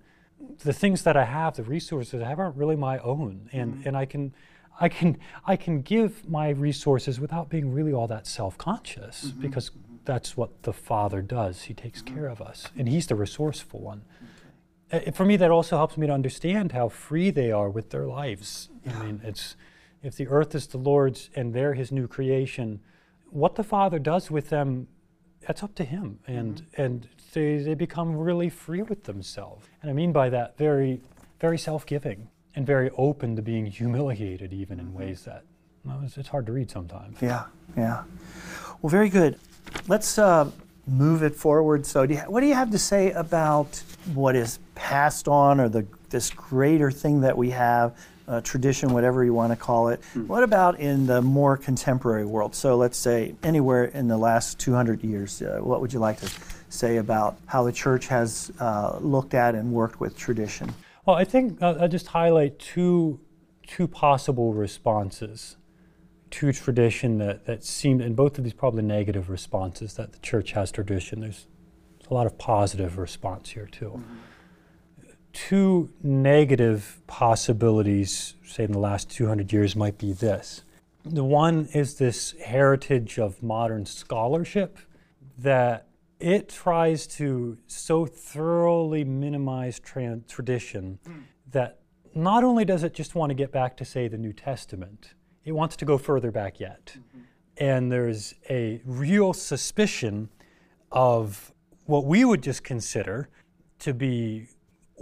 the 0.63 0.73
things 0.73 1.03
that 1.03 1.17
I 1.17 1.25
have, 1.25 1.55
the 1.55 1.63
resources 1.63 2.21
I 2.21 2.29
have 2.29 2.39
aren't 2.39 2.55
really 2.55 2.75
my 2.75 2.99
own. 2.99 3.49
And, 3.51 3.75
mm-hmm. 3.75 3.87
and 3.87 3.97
I 3.97 4.05
can 4.05 4.33
I 4.79 4.89
can 4.89 5.17
I 5.45 5.55
can 5.55 5.81
give 5.81 6.27
my 6.27 6.49
resources 6.49 7.19
without 7.19 7.49
being 7.49 7.71
really 7.73 7.93
all 7.93 8.07
that 8.07 8.25
self-conscious 8.25 9.25
mm-hmm. 9.25 9.41
because 9.41 9.71
that's 10.05 10.35
what 10.35 10.63
the 10.63 10.73
Father 10.73 11.21
does. 11.21 11.63
He 11.63 11.73
takes 11.73 12.01
mm-hmm. 12.01 12.15
care 12.15 12.27
of 12.27 12.41
us. 12.41 12.69
And 12.77 12.89
he's 12.89 13.07
the 13.07 13.15
resourceful 13.15 13.79
one. 13.79 14.01
Uh, 14.91 15.11
for 15.11 15.25
me 15.25 15.37
that 15.37 15.51
also 15.51 15.77
helps 15.77 15.97
me 15.97 16.07
to 16.07 16.13
understand 16.13 16.71
how 16.71 16.89
free 16.89 17.31
they 17.31 17.51
are 17.51 17.69
with 17.69 17.89
their 17.91 18.07
lives. 18.07 18.69
Yeah. 18.85 18.99
I 18.99 19.05
mean, 19.05 19.21
it's 19.23 19.55
If 20.03 20.15
the 20.15 20.27
earth 20.27 20.53
is 20.53 20.67
the 20.67 20.77
Lord's 20.77 21.29
and 21.35 21.53
they're 21.53 21.73
his 21.73 21.91
new 21.91 22.07
creation, 22.07 22.81
what 23.29 23.55
the 23.55 23.63
Father 23.63 23.99
does 23.99 24.29
with 24.29 24.49
them, 24.49 24.87
that's 25.41 25.63
up 25.63 25.73
to 25.75 25.83
him. 25.83 26.19
And, 26.27 26.61
mm-hmm. 26.61 26.81
and 26.81 27.07
they, 27.33 27.57
they 27.57 27.73
become 27.73 28.15
really 28.15 28.49
free 28.49 28.81
with 28.81 29.03
themselves. 29.05 29.65
And 29.81 29.89
I 29.89 29.93
mean 29.93 30.11
by 30.11 30.29
that, 30.29 30.57
very, 30.57 31.01
very 31.39 31.57
self 31.57 31.85
giving 31.85 32.27
and 32.55 32.67
very 32.67 32.89
open 32.97 33.35
to 33.35 33.41
being 33.41 33.65
humiliated, 33.65 34.53
even 34.53 34.79
in 34.79 34.93
ways 34.93 35.23
that 35.23 35.43
well, 35.85 36.01
it's, 36.03 36.17
it's, 36.17 36.29
hard 36.29 36.45
to 36.45 36.53
read 36.53 36.71
sometimes. 36.71 37.21
Yeah, 37.21 37.45
yeah. 37.75 38.03
Well, 38.81 38.89
very 38.89 39.09
good. 39.09 39.37
Let's 39.87 40.17
uh, 40.17 40.49
move 40.87 41.23
it 41.23 41.35
forward. 41.35 41.85
So, 41.85 42.05
do 42.05 42.13
you, 42.13 42.19
what 42.21 42.41
do 42.41 42.47
you 42.47 42.53
have 42.53 42.71
to 42.71 42.77
say 42.77 43.11
about 43.11 43.83
what 44.13 44.35
is 44.35 44.59
passed 44.75 45.27
on 45.27 45.59
or 45.59 45.67
the 45.67 45.85
this 46.09 46.29
greater 46.29 46.91
thing 46.91 47.21
that 47.21 47.35
we 47.35 47.49
have, 47.49 47.97
uh, 48.27 48.41
tradition, 48.41 48.93
whatever 48.93 49.23
you 49.23 49.33
want 49.33 49.51
to 49.51 49.55
call 49.55 49.89
it? 49.89 50.01
Mm. 50.15 50.27
What 50.27 50.43
about 50.43 50.79
in 50.79 51.05
the 51.05 51.21
more 51.21 51.57
contemporary 51.57 52.25
world? 52.25 52.55
So, 52.55 52.75
let's 52.75 52.97
say 52.97 53.35
anywhere 53.43 53.85
in 53.85 54.07
the 54.07 54.17
last 54.17 54.59
200 54.59 55.03
years, 55.03 55.41
uh, 55.41 55.59
what 55.61 55.81
would 55.81 55.93
you 55.93 55.99
like 55.99 56.19
to 56.19 56.31
say 56.69 56.97
about 56.97 57.37
how 57.45 57.63
the 57.63 57.71
church 57.71 58.07
has 58.07 58.51
uh, 58.59 58.97
looked 58.99 59.33
at 59.33 59.55
and 59.55 59.71
worked 59.71 59.99
with 59.99 60.17
tradition? 60.17 60.73
Well, 61.05 61.15
I 61.15 61.25
think 61.25 61.61
uh, 61.61 61.75
I'll 61.79 61.87
just 61.87 62.07
highlight 62.07 62.59
two, 62.59 63.19
two 63.67 63.87
possible 63.87 64.53
responses 64.53 65.57
to 66.31 66.51
tradition 66.51 67.19
that, 67.19 67.45
that 67.45 67.63
seem, 67.63 68.01
and 68.01 68.15
both 68.15 68.37
of 68.39 68.43
these 68.43 68.53
probably 68.53 68.81
negative 68.81 69.29
responses 69.29 69.93
that 69.95 70.13
the 70.13 70.19
church 70.19 70.53
has 70.53 70.71
tradition. 70.71 71.19
There's, 71.19 71.45
there's 71.99 72.09
a 72.09 72.13
lot 72.13 72.25
of 72.25 72.39
positive 72.39 72.97
response 72.97 73.49
here 73.51 73.67
too. 73.67 73.91
Mm-hmm. 73.97 74.13
Two 75.33 75.89
negative 76.01 77.01
possibilities, 77.07 78.35
say 78.45 78.63
in 78.63 78.71
the 78.71 78.79
last 78.79 79.09
200 79.09 79.51
years, 79.51 79.75
might 79.75 79.97
be 79.97 80.13
this. 80.13 80.63
The 81.03 81.23
one 81.23 81.67
is 81.73 81.95
this 81.95 82.33
heritage 82.43 83.19
of 83.19 83.43
modern 83.43 83.85
scholarship 83.85 84.77
that 85.39 85.87
it 86.19 86.47
tries 86.47 87.05
to 87.07 87.57
so 87.67 88.05
thoroughly 88.05 89.03
minimize 89.03 89.79
tra- 89.79 90.21
tradition 90.27 90.99
mm. 91.05 91.23
that 91.51 91.79
not 92.15 92.43
only 92.43 92.63
does 92.63 92.83
it 92.83 92.93
just 92.93 93.15
want 93.15 93.31
to 93.31 93.33
get 93.33 93.51
back 93.51 93.75
to, 93.77 93.85
say, 93.85 94.07
the 94.07 94.17
New 94.17 94.33
Testament, 94.33 95.15
it 95.43 95.51
wants 95.51 95.75
to 95.77 95.85
go 95.85 95.97
further 95.97 96.31
back 96.31 96.59
yet. 96.59 96.95
Mm-hmm. 96.97 97.19
And 97.57 97.91
there's 97.91 98.35
a 98.49 98.81
real 98.85 99.33
suspicion 99.33 100.29
of 100.91 101.53
what 101.85 102.05
we 102.05 102.23
would 102.23 102.41
just 102.41 102.63
consider 102.63 103.29
to 103.79 103.93
be 103.93 104.47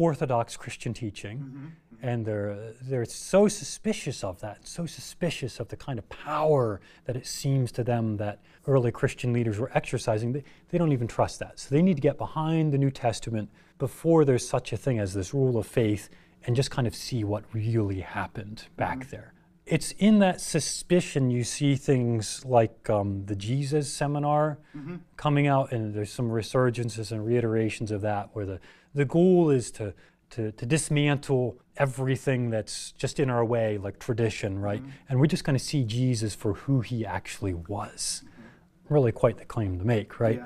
Orthodox 0.02 0.58
Christian 0.58 0.94
teaching. 0.94 1.40
Mm-hmm. 1.40 1.58
Mm-hmm. 1.58 1.68
And 2.04 2.26
they're, 2.26 2.74
they're 2.82 3.06
so 3.06 3.48
suspicious 3.48 4.24
of 4.24 4.42
that, 4.42 4.68
so 4.68 4.88
suspicious 4.88 5.60
of 5.60 5.68
the 5.68 5.78
kind 5.78 6.00
of 6.00 6.10
power 6.10 6.82
that 7.06 7.16
it 7.16 7.28
seems 7.28 7.72
to 7.74 7.84
them 7.84 8.18
that 8.18 8.40
early 8.66 8.92
Christian 8.92 9.34
leaders 9.34 9.60
were 9.60 9.70
exercising. 9.76 10.34
They, 10.34 10.44
they 10.70 10.80
don't 10.80 10.92
even 10.94 11.08
trust 11.08 11.38
that. 11.40 11.60
So 11.60 11.76
they 11.76 11.84
need 11.84 11.98
to 11.98 12.02
get 12.02 12.18
behind 12.18 12.74
the 12.74 12.80
New 12.80 12.90
Testament 12.90 13.52
before 13.78 14.26
there's 14.26 14.48
such 14.48 14.74
a 14.74 14.78
thing 14.78 14.98
as 14.98 15.14
this 15.14 15.32
rule 15.32 15.58
of 15.58 15.68
faith 15.68 16.10
and 16.44 16.56
just 16.56 16.72
kind 16.72 16.88
of 16.88 16.96
see 16.96 17.24
what 17.24 17.44
really 17.54 18.00
happened 18.00 18.64
back 18.78 19.02
mm-hmm. 19.02 19.12
there 19.12 19.34
it's 19.66 19.92
in 19.94 20.20
that 20.20 20.42
suspicion 20.42 21.30
you 21.30 21.46
see 21.46 21.76
things 21.76 22.44
like 22.46 22.90
um, 22.90 23.26
the 23.26 23.36
Jesus 23.36 23.92
seminar 23.92 24.60
mm-hmm. 24.76 24.98
coming 25.16 25.48
out, 25.48 25.72
and 25.72 25.94
there's 25.94 26.12
some 26.12 26.30
resurgences 26.30 27.12
and 27.12 27.26
reiterations 27.26 27.92
of 27.92 28.02
that, 28.02 28.30
where 28.34 28.46
the, 28.46 28.60
the 28.94 29.06
goal 29.06 29.50
is 29.50 29.72
to, 29.72 29.94
to, 30.32 30.52
to 30.52 30.66
dismantle 30.66 31.60
everything 31.78 32.50
that's 32.50 32.92
just 32.94 33.20
in 33.20 33.30
our 33.30 33.46
way, 33.46 33.78
like 33.78 34.00
tradition, 34.00 34.60
right? 34.60 34.82
Mm-hmm. 34.82 34.92
And 35.10 35.20
we're 35.20 35.28
just 35.28 35.44
going 35.44 35.58
to 35.58 35.64
see 35.64 35.84
Jesus 35.84 36.36
for 36.36 36.54
who 36.54 36.82
he 36.82 37.06
actually 37.06 37.54
was. 37.54 38.24
Mm-hmm. 38.24 38.94
Really, 38.94 39.12
quite 39.12 39.38
the 39.38 39.46
claim 39.46 39.80
to 39.80 39.86
make, 39.86 40.20
right? 40.20 40.42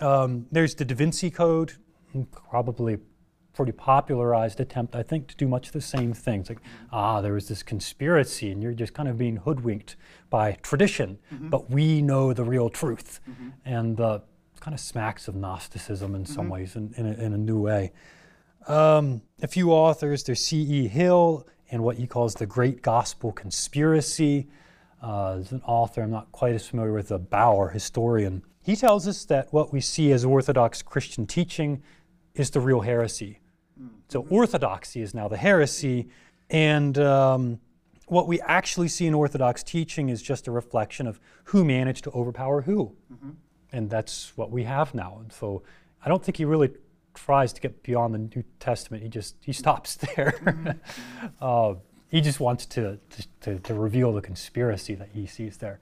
Yeah. 0.00 0.22
Um, 0.22 0.46
there's 0.50 0.74
the 0.74 0.84
Da 0.84 0.94
Vinci 0.94 1.30
Code, 1.30 1.74
probably 2.32 2.98
pretty 3.54 3.72
popularized 3.72 4.60
attempt, 4.60 4.94
I 4.94 5.02
think, 5.02 5.28
to 5.28 5.36
do 5.36 5.46
much 5.46 5.70
the 5.70 5.80
same 5.80 6.12
things. 6.12 6.48
Like, 6.48 6.58
ah, 6.92 7.20
there 7.20 7.34
was 7.34 7.48
this 7.48 7.62
conspiracy, 7.62 8.50
and 8.50 8.62
you're 8.62 8.72
just 8.72 8.94
kind 8.94 9.08
of 9.08 9.16
being 9.16 9.36
hoodwinked 9.36 9.96
by 10.28 10.52
tradition, 10.62 11.18
mm-hmm. 11.32 11.48
but 11.48 11.70
we 11.70 12.02
know 12.02 12.32
the 12.32 12.44
real 12.44 12.68
truth. 12.68 13.20
Mm-hmm. 13.28 13.48
And 13.64 14.00
uh, 14.00 14.18
kind 14.64 14.74
of 14.74 14.80
smacks 14.80 15.28
of 15.28 15.34
Gnosticism 15.34 16.14
in 16.14 16.24
some 16.24 16.44
mm-hmm. 16.44 16.52
ways, 16.52 16.74
in, 16.74 16.94
in, 16.96 17.06
a, 17.06 17.12
in, 17.12 17.34
a, 17.34 17.38
new 17.38 17.60
way. 17.60 17.92
Um, 18.66 19.20
a 19.42 19.46
few 19.46 19.70
authors, 19.70 20.24
there's 20.24 20.40
C.E. 20.40 20.88
Hill 20.88 21.46
and 21.70 21.84
what 21.84 21.98
he 21.98 22.06
calls 22.06 22.34
the 22.34 22.46
Great 22.46 22.80
Gospel 22.80 23.30
Conspiracy. 23.30 24.48
Uh, 25.02 25.34
there's 25.34 25.52
an 25.52 25.60
author 25.66 26.00
I'm 26.00 26.10
not 26.10 26.32
quite 26.32 26.54
as 26.54 26.66
familiar 26.66 26.94
with, 26.94 27.10
a 27.10 27.18
Bauer 27.18 27.68
historian. 27.68 28.42
He 28.62 28.74
tells 28.74 29.06
us 29.06 29.26
that 29.26 29.52
what 29.52 29.70
we 29.70 29.82
see 29.82 30.12
as 30.12 30.24
Orthodox 30.24 30.80
Christian 30.80 31.26
teaching 31.26 31.82
is 32.34 32.48
the 32.48 32.60
real 32.60 32.80
heresy. 32.80 33.40
So 34.08 34.26
orthodoxy 34.30 35.02
is 35.02 35.12
now 35.14 35.28
the 35.28 35.36
heresy, 35.36 36.08
and 36.48 36.96
um, 36.98 37.60
what 38.06 38.28
we 38.28 38.40
actually 38.42 38.88
see 38.88 39.06
in 39.06 39.14
Orthodox 39.14 39.62
teaching 39.62 40.08
is 40.08 40.22
just 40.22 40.46
a 40.46 40.50
reflection 40.50 41.06
of 41.06 41.20
who 41.44 41.64
managed 41.64 42.04
to 42.04 42.10
overpower 42.10 42.62
who, 42.62 42.96
mm-hmm. 43.12 43.30
And 43.74 43.90
that's 43.90 44.36
what 44.36 44.50
we 44.50 44.64
have 44.64 44.94
now. 44.94 45.18
And 45.20 45.32
so 45.32 45.62
I 46.04 46.08
don't 46.08 46.22
think 46.22 46.36
he 46.36 46.44
really 46.44 46.70
tries 47.14 47.52
to 47.52 47.60
get 47.60 47.82
beyond 47.82 48.14
the 48.14 48.18
New 48.18 48.44
Testament. 48.60 49.02
He 49.02 49.08
just 49.08 49.36
he 49.40 49.52
stops 49.62 49.96
there. 49.96 50.34
Mm-hmm. 50.44 51.26
uh, 51.40 51.74
he 52.08 52.20
just 52.20 52.38
wants 52.38 52.64
to, 52.66 53.00
to, 53.40 53.58
to 53.58 53.74
reveal 53.74 54.12
the 54.12 54.20
conspiracy 54.20 54.94
that 54.94 55.08
he 55.12 55.26
sees 55.26 55.56
there. 55.56 55.80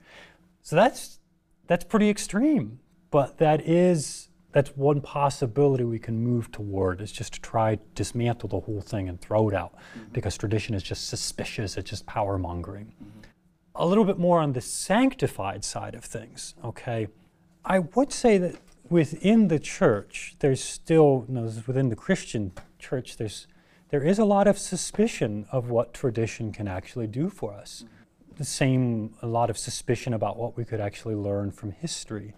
So 0.63 0.75
that's 0.75 1.19
that's 1.67 1.83
pretty 1.83 2.09
extreme, 2.09 2.79
but 3.11 3.37
that 3.37 3.61
is 3.61 4.29
that's 4.51 4.69
one 4.75 5.01
possibility 5.01 5.83
we 5.83 5.99
can 5.99 6.19
move 6.19 6.51
toward 6.51 7.01
is 7.01 7.11
just 7.11 7.33
to 7.33 7.41
try 7.41 7.75
to 7.75 7.81
dismantle 7.95 8.49
the 8.49 8.59
whole 8.59 8.81
thing 8.81 9.09
and 9.09 9.19
throw 9.19 9.49
it 9.49 9.55
out 9.55 9.75
mm-hmm. 9.75 10.09
because 10.11 10.37
tradition 10.37 10.75
is 10.75 10.83
just 10.83 11.07
suspicious, 11.07 11.77
it's 11.77 11.89
just 11.89 12.05
power 12.05 12.37
mongering. 12.37 12.85
Mm-hmm. 12.85 13.19
A 13.75 13.85
little 13.85 14.05
bit 14.05 14.19
more 14.19 14.39
on 14.39 14.53
the 14.53 14.61
sanctified 14.61 15.63
side 15.63 15.95
of 15.95 16.05
things, 16.05 16.53
okay? 16.63 17.07
I 17.65 17.79
would 17.79 18.11
say 18.11 18.37
that 18.37 18.55
within 18.89 19.47
the 19.47 19.59
church, 19.59 20.35
there's 20.39 20.63
still, 20.63 21.25
you 21.27 21.35
know, 21.35 21.51
within 21.65 21.89
the 21.89 21.95
Christian 21.95 22.51
church, 22.79 23.17
there's 23.17 23.47
there 23.93 24.03
is 24.03 24.17
a 24.17 24.25
lot 24.25 24.47
of 24.47 24.57
suspicion 24.57 25.45
of 25.51 25.69
what 25.69 25.93
tradition 25.93 26.51
can 26.51 26.67
actually 26.67 27.05
do 27.05 27.29
for 27.29 27.53
us. 27.53 27.85
The 28.37 28.43
same, 28.43 29.13
a 29.21 29.27
lot 29.27 29.51
of 29.51 29.57
suspicion 29.57 30.15
about 30.15 30.35
what 30.35 30.57
we 30.57 30.65
could 30.65 30.81
actually 30.81 31.13
learn 31.13 31.51
from 31.51 31.73
history. 31.73 32.33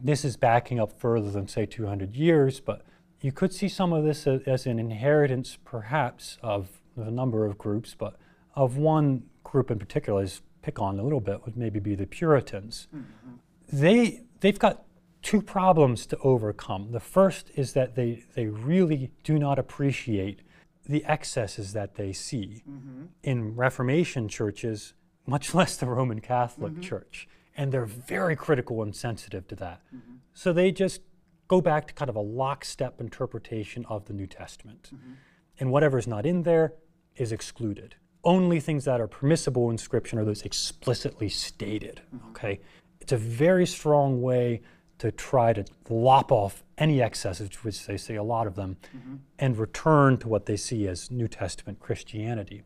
This 0.00 0.24
is 0.24 0.36
backing 0.36 0.78
up 0.78 0.92
further 1.00 1.28
than, 1.28 1.48
say, 1.48 1.66
200 1.66 2.14
years, 2.14 2.60
but 2.60 2.84
you 3.20 3.32
could 3.32 3.52
see 3.52 3.68
some 3.68 3.92
of 3.92 4.04
this 4.04 4.24
as 4.28 4.66
an 4.66 4.78
inheritance, 4.78 5.58
perhaps, 5.64 6.38
of 6.44 6.80
a 6.96 7.10
number 7.10 7.44
of 7.44 7.58
groups, 7.58 7.96
but 7.98 8.14
of 8.54 8.76
one 8.76 9.24
group 9.42 9.72
in 9.72 9.80
particular, 9.80 10.22
is 10.22 10.42
pick 10.62 10.78
on 10.78 11.00
a 11.00 11.02
little 11.02 11.20
bit, 11.20 11.44
would 11.44 11.56
maybe 11.56 11.80
be 11.80 11.96
the 11.96 12.06
Puritans. 12.06 12.86
Mm-hmm. 12.94 13.32
They, 13.72 14.20
they've 14.40 14.58
got 14.58 14.84
two 15.22 15.42
problems 15.42 16.06
to 16.06 16.18
overcome. 16.18 16.92
The 16.92 17.00
first 17.00 17.50
is 17.54 17.74
that 17.74 17.94
they, 17.94 18.24
they 18.34 18.46
really 18.46 19.12
do 19.22 19.38
not 19.38 19.58
appreciate 19.58 20.40
the 20.86 21.04
excesses 21.04 21.72
that 21.74 21.94
they 21.94 22.12
see 22.12 22.62
mm-hmm. 22.68 23.04
in 23.22 23.54
Reformation 23.54 24.28
churches, 24.28 24.94
much 25.26 25.54
less 25.54 25.76
the 25.76 25.86
Roman 25.86 26.20
Catholic 26.20 26.72
mm-hmm. 26.72 26.82
Church 26.82 27.28
and 27.56 27.72
they're 27.72 27.84
very 27.84 28.36
critical 28.36 28.82
and 28.82 28.96
sensitive 28.96 29.46
to 29.48 29.54
that. 29.56 29.82
Mm-hmm. 29.94 30.14
So 30.32 30.52
they 30.52 30.72
just 30.72 31.02
go 31.48 31.60
back 31.60 31.86
to 31.88 31.92
kind 31.92 32.08
of 32.08 32.16
a 32.16 32.20
lockstep 32.20 33.00
interpretation 33.00 33.84
of 33.88 34.06
the 34.06 34.14
New 34.14 34.26
Testament. 34.26 34.90
Mm-hmm. 34.94 35.12
And 35.58 35.70
whatever's 35.70 36.06
not 36.06 36.24
in 36.24 36.44
there 36.44 36.72
is 37.16 37.32
excluded. 37.32 37.96
Only 38.24 38.60
things 38.60 38.84
that 38.84 39.00
are 39.00 39.06
permissible 39.06 39.70
in 39.70 39.78
Scripture 39.78 40.20
are 40.20 40.24
those 40.24 40.42
explicitly 40.42 41.28
stated. 41.28 42.00
Mm-hmm. 42.14 42.30
Okay? 42.30 42.60
It's 43.00 43.12
a 43.12 43.16
very 43.16 43.66
strong 43.66 44.22
way 44.22 44.62
to 44.98 45.10
try 45.10 45.54
to 45.54 45.64
lop 45.88 46.30
off 46.30 46.62
any 46.76 47.00
excesses, 47.00 47.50
which 47.64 47.86
they 47.86 47.96
say 47.96 48.16
a 48.16 48.22
lot 48.22 48.46
of 48.46 48.54
them, 48.54 48.76
mm-hmm. 48.94 49.16
and 49.38 49.56
return 49.56 50.18
to 50.18 50.28
what 50.28 50.46
they 50.46 50.56
see 50.56 50.86
as 50.86 51.10
New 51.10 51.26
Testament 51.26 51.80
Christianity. 51.80 52.62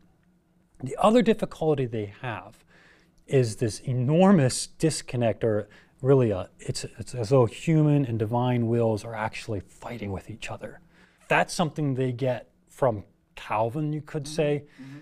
The 0.83 0.97
other 0.99 1.21
difficulty 1.21 1.85
they 1.85 2.13
have 2.21 2.65
is 3.25 3.55
this 3.55 3.79
enormous 3.79 4.67
disconnect, 4.67 5.43
or 5.45 5.69
really, 6.01 6.31
a, 6.31 6.49
it's, 6.59 6.83
it's 6.99 7.15
as 7.15 7.29
though 7.29 7.45
human 7.45 8.05
and 8.05 8.19
divine 8.19 8.67
wills 8.67 9.05
are 9.05 9.15
actually 9.15 9.61
fighting 9.61 10.11
with 10.11 10.29
each 10.29 10.51
other. 10.51 10.81
That's 11.29 11.53
something 11.53 11.95
they 11.95 12.11
get 12.11 12.49
from 12.67 13.05
Calvin, 13.35 13.93
you 13.93 14.01
could 14.01 14.27
say. 14.27 14.65
Mm-hmm. 14.81 14.97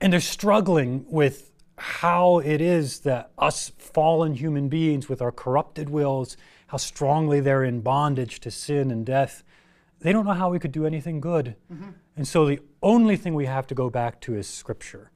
And 0.00 0.12
they're 0.12 0.20
struggling 0.20 1.04
with 1.08 1.49
how 1.80 2.38
it 2.38 2.60
is 2.60 3.00
that 3.00 3.30
us 3.38 3.72
fallen 3.78 4.34
human 4.34 4.68
beings 4.68 5.08
with 5.08 5.20
our 5.22 5.32
corrupted 5.32 5.88
wills, 5.88 6.36
how 6.68 6.76
strongly 6.76 7.40
they're 7.40 7.64
in 7.64 7.80
bondage 7.80 8.40
to 8.40 8.50
sin 8.50 8.90
and 8.90 9.04
death, 9.04 9.42
they 10.00 10.12
don't 10.12 10.24
know 10.24 10.32
how 10.32 10.50
we 10.50 10.58
could 10.58 10.72
do 10.72 10.86
anything 10.86 11.20
good. 11.20 11.56
Mm-hmm. 11.72 11.90
And 12.16 12.28
so 12.28 12.46
the 12.46 12.60
only 12.82 13.16
thing 13.16 13.34
we 13.34 13.46
have 13.46 13.66
to 13.68 13.74
go 13.74 13.90
back 13.90 14.20
to 14.22 14.34
is 14.34 14.46
Scripture 14.46 15.10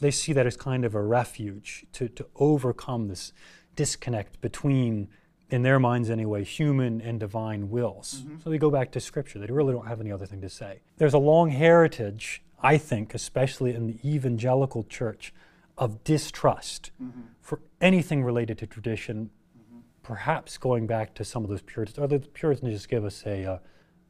they 0.00 0.10
see 0.10 0.32
that 0.32 0.46
as 0.46 0.56
kind 0.56 0.84
of 0.84 0.94
a 0.94 1.02
refuge 1.02 1.84
to, 1.92 2.08
to 2.08 2.26
overcome 2.36 3.08
this 3.08 3.32
disconnect 3.76 4.40
between, 4.40 5.08
in 5.50 5.62
their 5.62 5.78
minds 5.78 6.10
anyway, 6.10 6.42
human 6.42 7.00
and 7.00 7.20
divine 7.20 7.70
wills. 7.70 8.22
Mm-hmm. 8.22 8.36
So 8.42 8.50
they 8.50 8.58
go 8.58 8.70
back 8.70 8.90
to 8.92 9.00
Scripture. 9.00 9.38
They 9.38 9.46
really 9.46 9.72
don't 9.72 9.86
have 9.86 10.00
any 10.00 10.10
other 10.10 10.26
thing 10.26 10.40
to 10.40 10.48
say. 10.48 10.80
There's 10.96 11.14
a 11.14 11.18
long 11.18 11.50
heritage, 11.50 12.42
I 12.62 12.78
think, 12.78 13.14
especially 13.14 13.74
in 13.74 13.86
the 13.86 13.98
evangelical 14.04 14.84
church, 14.84 15.32
of 15.80 16.04
distrust 16.04 16.90
mm-hmm. 17.02 17.22
for 17.40 17.60
anything 17.80 18.22
related 18.22 18.58
to 18.58 18.66
tradition, 18.66 19.30
mm-hmm. 19.58 19.80
perhaps 20.02 20.58
going 20.58 20.86
back 20.86 21.14
to 21.14 21.24
some 21.24 21.42
of 21.42 21.48
those 21.48 21.62
Puritans. 21.62 21.98
Or 21.98 22.06
the 22.06 22.20
Puritans 22.20 22.72
just 22.72 22.88
give 22.88 23.04
us 23.04 23.24
a, 23.26 23.44
uh, 23.44 23.58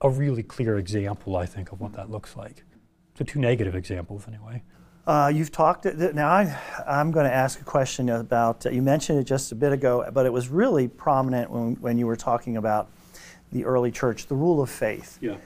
a 0.02 0.10
really 0.10 0.42
clear 0.42 0.76
example, 0.76 1.36
I 1.36 1.46
think, 1.46 1.72
of 1.72 1.80
what 1.80 1.92
that 1.94 2.10
looks 2.10 2.36
like. 2.36 2.64
So, 3.16 3.24
two 3.24 3.38
negative 3.38 3.74
examples, 3.74 4.26
anyway. 4.26 4.62
Uh, 5.06 5.30
you've 5.32 5.52
talked 5.52 5.84
now. 5.84 6.28
I, 6.28 6.56
am 6.86 7.10
going 7.10 7.24
to 7.24 7.32
ask 7.32 7.60
a 7.60 7.64
question 7.64 8.08
about. 8.10 8.66
Uh, 8.66 8.70
you 8.70 8.82
mentioned 8.82 9.18
it 9.18 9.24
just 9.24 9.52
a 9.52 9.54
bit 9.54 9.72
ago, 9.72 10.08
but 10.12 10.26
it 10.26 10.32
was 10.32 10.48
really 10.48 10.88
prominent 10.88 11.50
when, 11.50 11.76
when 11.76 11.98
you 11.98 12.06
were 12.06 12.16
talking 12.16 12.56
about 12.56 12.90
the 13.52 13.64
early 13.64 13.90
church, 13.90 14.26
the 14.26 14.34
rule 14.34 14.60
of 14.60 14.70
faith. 14.70 15.18
Yeah. 15.20 15.36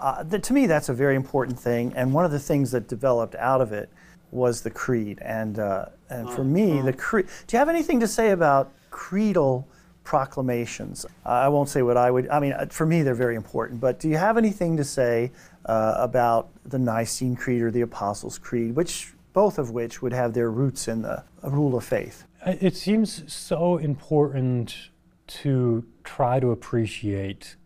Uh, 0.00 0.22
the, 0.22 0.38
to 0.38 0.52
me, 0.52 0.66
that's 0.66 0.88
a 0.88 0.94
very 0.94 1.16
important 1.16 1.58
thing, 1.58 1.92
and 1.94 2.12
one 2.12 2.24
of 2.24 2.30
the 2.30 2.38
things 2.38 2.70
that 2.70 2.88
developed 2.88 3.34
out 3.36 3.60
of 3.60 3.72
it 3.72 3.90
was 4.30 4.62
the 4.62 4.70
creed. 4.70 5.18
And 5.22 5.58
uh, 5.58 5.86
and 6.10 6.30
for 6.30 6.44
me, 6.44 6.78
uh-huh. 6.78 6.86
the 6.86 6.92
creed. 6.92 7.26
Do 7.46 7.56
you 7.56 7.58
have 7.58 7.68
anything 7.68 8.00
to 8.00 8.08
say 8.08 8.30
about 8.30 8.72
creedal 8.90 9.66
proclamations? 10.04 11.04
I 11.24 11.48
won't 11.48 11.68
say 11.68 11.82
what 11.82 11.96
I 11.96 12.10
would. 12.10 12.28
I 12.28 12.40
mean, 12.40 12.52
uh, 12.52 12.66
for 12.70 12.86
me, 12.86 13.02
they're 13.02 13.14
very 13.14 13.36
important. 13.36 13.80
But 13.80 14.00
do 14.00 14.08
you 14.08 14.16
have 14.16 14.36
anything 14.36 14.76
to 14.76 14.84
say 14.84 15.30
uh, 15.66 15.94
about 15.98 16.48
the 16.64 16.78
Nicene 16.78 17.36
Creed 17.36 17.62
or 17.62 17.70
the 17.70 17.82
Apostles' 17.82 18.38
Creed, 18.38 18.74
which 18.74 19.12
both 19.32 19.58
of 19.58 19.70
which 19.70 20.02
would 20.02 20.12
have 20.12 20.32
their 20.32 20.50
roots 20.50 20.88
in 20.88 21.02
the 21.02 21.22
rule 21.42 21.76
of 21.76 21.84
faith. 21.84 22.24
It 22.44 22.74
seems 22.76 23.32
so 23.32 23.76
important 23.76 24.90
to 25.28 25.84
try 26.02 26.40
to 26.40 26.50
appreciate 26.50 27.56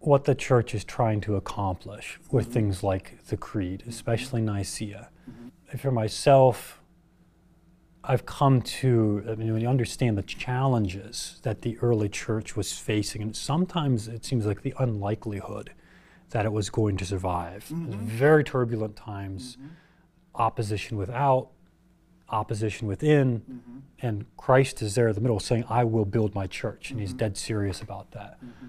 what 0.00 0.24
the 0.24 0.34
church 0.34 0.74
is 0.74 0.84
trying 0.84 1.20
to 1.22 1.36
accomplish 1.36 2.18
with 2.30 2.46
mm-hmm. 2.46 2.54
things 2.54 2.82
like 2.82 3.24
the 3.28 3.36
creed, 3.36 3.82
especially 3.88 4.40
Nicaea. 4.42 5.08
Mm-hmm. 5.30 5.37
For 5.76 5.90
myself, 5.90 6.80
I've 8.02 8.24
come 8.24 8.62
to, 8.62 9.22
I 9.28 9.34
mean, 9.34 9.52
when 9.52 9.60
you 9.60 9.68
understand 9.68 10.16
the 10.16 10.22
challenges 10.22 11.40
that 11.42 11.60
the 11.60 11.76
early 11.78 12.08
church 12.08 12.56
was 12.56 12.72
facing, 12.72 13.20
and 13.20 13.36
sometimes 13.36 14.08
it 14.08 14.24
seems 14.24 14.46
like 14.46 14.62
the 14.62 14.72
unlikelihood 14.78 15.72
that 16.30 16.46
it 16.46 16.52
was 16.52 16.70
going 16.70 16.96
to 16.96 17.04
survive. 17.04 17.66
Mm-hmm. 17.70 18.06
very 18.06 18.44
turbulent 18.44 18.96
times, 18.96 19.56
mm-hmm. 19.56 19.68
opposition 20.34 20.96
without, 20.96 21.48
opposition 22.30 22.88
within, 22.88 23.40
mm-hmm. 23.40 23.78
and 24.00 24.24
Christ 24.36 24.80
is 24.80 24.94
there 24.94 25.08
in 25.08 25.14
the 25.14 25.20
middle 25.20 25.40
saying, 25.40 25.64
I 25.68 25.84
will 25.84 26.04
build 26.04 26.34
my 26.34 26.46
church, 26.46 26.90
and 26.90 27.00
he's 27.00 27.10
mm-hmm. 27.10 27.18
dead 27.18 27.36
serious 27.36 27.80
about 27.80 28.12
that. 28.12 28.38
Mm-hmm. 28.44 28.66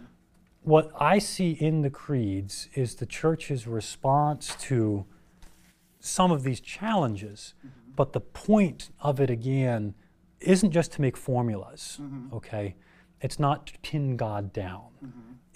What 0.64 0.92
I 1.00 1.20
see 1.20 1.52
in 1.52 1.82
the 1.82 1.90
creeds 1.90 2.68
is 2.74 2.96
the 2.96 3.06
church's 3.06 3.68
response 3.68 4.56
to 4.62 5.06
some 6.00 6.32
of 6.32 6.44
these 6.44 6.60
challenges, 6.60 7.54
mm-hmm. 7.60 7.92
but 7.96 8.14
the 8.14 8.22
point 8.22 8.90
of 9.02 9.20
it 9.20 9.30
again 9.30 9.96
isn't 10.40 10.72
just 10.72 10.94
to 10.94 11.02
make 11.02 11.18
formulas, 11.18 12.00
okay? 12.32 12.76
It's 13.22 13.40
not 13.40 13.68
to 13.68 13.74
pin 13.80 14.16
God 14.16 14.54
down 14.54 14.90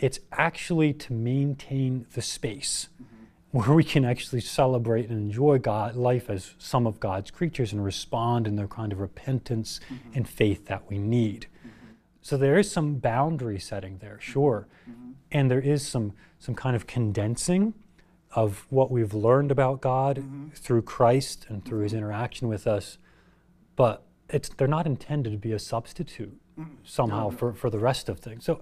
it's 0.04 0.20
actually 0.34 0.94
to 0.94 1.14
maintain 1.14 2.06
the 2.14 2.22
space 2.22 2.90
mm-hmm. 2.96 3.58
where 3.58 3.74
we 3.74 3.86
can 3.86 4.04
actually 4.04 4.42
celebrate 4.42 5.10
and 5.10 5.18
enjoy 5.18 5.58
God, 5.58 5.96
life 5.96 6.30
as 6.30 6.56
some 6.58 6.86
of 6.86 7.00
God's 7.00 7.32
creatures 7.32 7.72
and 7.72 7.84
respond 7.84 8.46
in 8.46 8.58
the 8.58 8.68
kind 8.68 8.92
of 8.92 9.00
repentance 9.00 9.80
mm-hmm. 9.86 10.10
and 10.16 10.28
faith 10.28 10.66
that 10.66 10.90
we 10.90 10.98
need. 10.98 11.48
Mm-hmm. 11.60 11.94
So 12.22 12.36
there 12.36 12.58
is 12.58 12.70
some 12.70 12.96
boundary 12.96 13.60
setting 13.60 14.00
there, 14.00 14.20
sure. 14.20 14.68
Mm-hmm. 14.90 15.12
And 15.32 15.50
there 15.50 15.62
is 15.62 15.88
some, 15.88 16.12
some 16.38 16.54
kind 16.54 16.76
of 16.76 16.86
condensing 16.86 17.74
of 18.36 18.66
what 18.70 18.90
we've 18.92 19.14
learned 19.14 19.52
about 19.52 19.82
God 19.82 20.18
mm-hmm. 20.18 20.50
through 20.50 20.82
Christ 20.82 21.46
and 21.50 21.64
through 21.64 21.82
his 21.82 21.92
mm-hmm. 21.92 22.00
interaction 22.00 22.48
with 22.48 22.68
us. 22.68 22.98
But 23.76 24.04
it's, 24.30 24.50
they're 24.50 24.68
not 24.68 24.86
intended 24.86 25.32
to 25.32 25.38
be 25.38 25.52
a 25.52 25.60
substitute 25.60 26.40
somehow 26.84 27.30
for, 27.30 27.54
for 27.54 27.70
the 27.70 27.80
rest 27.80 28.10
of 28.10 28.20
things. 28.20 28.46
So 28.46 28.62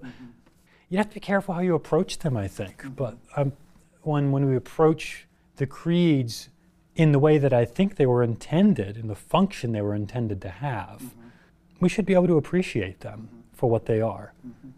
you 0.88 0.98
have 0.98 1.08
to 1.08 1.14
be 1.14 1.20
careful 1.20 1.54
how 1.54 1.60
you 1.60 1.74
approach 1.74 2.18
them, 2.18 2.36
I 2.36 2.48
think. 2.48 2.78
Mm-hmm. 2.78 2.90
But 2.90 3.18
um, 3.36 3.52
when, 4.02 4.32
when 4.32 4.46
we 4.46 4.56
approach 4.56 5.26
the 5.56 5.66
creeds 5.66 6.48
in 6.94 7.12
the 7.12 7.18
way 7.18 7.38
that 7.38 7.52
I 7.52 7.64
think 7.64 7.96
they 7.96 8.06
were 8.06 8.22
intended, 8.22 8.96
in 8.96 9.08
the 9.08 9.14
function 9.14 9.72
they 9.72 9.80
were 9.82 9.94
intended 9.94 10.40
to 10.42 10.50
have, 10.50 11.00
mm-hmm. 11.02 11.28
we 11.80 11.88
should 11.88 12.06
be 12.06 12.14
able 12.14 12.26
to 12.28 12.36
appreciate 12.36 13.00
them 13.00 13.28
mm-hmm. 13.28 13.40
for 13.52 13.70
what 13.70 13.86
they 13.86 14.00
are. 14.00 14.32
Mm-hmm. 14.46 14.70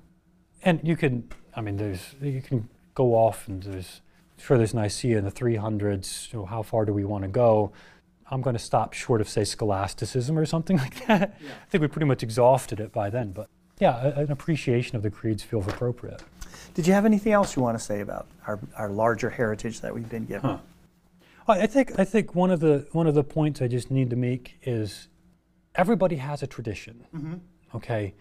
And 0.63 0.81
you 0.83 0.97
can, 0.97 1.29
I 1.55 1.61
mean, 1.61 1.77
there's, 1.77 2.15
you 2.21 2.41
can 2.41 2.69
go 2.95 3.15
off 3.15 3.49
and 3.49 3.63
there's, 3.63 4.01
sure 4.39 4.59
there's 4.59 4.75
Nicaea 4.75 5.19
in 5.19 5.25
the 5.25 5.33
300s, 5.33 6.33
you 6.33 6.41
know, 6.41 6.47
how 6.47 6.63
far 6.63 6.85
do 6.85 6.93
we 6.93 7.05
want 7.05 7.23
to 7.23 7.29
go? 7.29 7.73
I'm 8.31 8.41
going 8.41 8.55
to 8.55 8.63
stop 8.63 8.93
short 8.93 9.21
of, 9.21 9.29
say, 9.29 9.45
scholasticism 9.45 10.39
or 10.39 10.47
something 10.47 10.77
like 10.85 11.07
that. 11.07 11.39
Yeah. 11.41 11.51
I 11.51 11.71
think 11.71 11.83
we 11.83 11.89
pretty 11.89 12.07
much 12.07 12.23
exhausted 12.23 12.81
it 12.81 12.93
by 12.93 13.11
then, 13.11 13.33
but 13.33 13.49
yeah, 13.81 14.07
an 14.19 14.31
appreciation 14.31 14.97
of 14.97 15.03
the 15.03 15.11
creeds 15.11 15.43
feels 15.43 15.67
appropriate. 15.67 16.23
Did 16.75 16.87
you 16.87 16.93
have 16.93 17.05
anything 17.05 17.33
else 17.33 17.57
you 17.57 17.63
want 17.63 17.79
to 17.79 17.85
say 17.85 18.01
about 18.01 18.27
our, 18.47 18.59
our 18.77 18.89
larger 18.89 19.31
heritage 19.31 19.81
that 19.81 19.95
we've 19.95 20.09
been 20.09 20.27
given? 20.27 20.51
Huh. 20.51 20.59
I 21.47 21.67
think 21.67 21.99
I 21.99 22.05
think 22.05 22.35
one 22.35 22.51
of 22.51 22.61
the 22.61 22.87
one 22.93 23.07
of 23.07 23.15
the 23.15 23.23
points 23.23 23.61
I 23.61 23.69
just 23.69 23.91
need 23.91 24.09
to 24.11 24.17
make 24.17 24.57
is 24.63 25.09
everybody 25.75 26.17
has 26.17 26.43
a 26.43 26.47
tradition. 26.47 27.05
Mm-hmm. 27.15 27.35
Okay, 27.75 28.15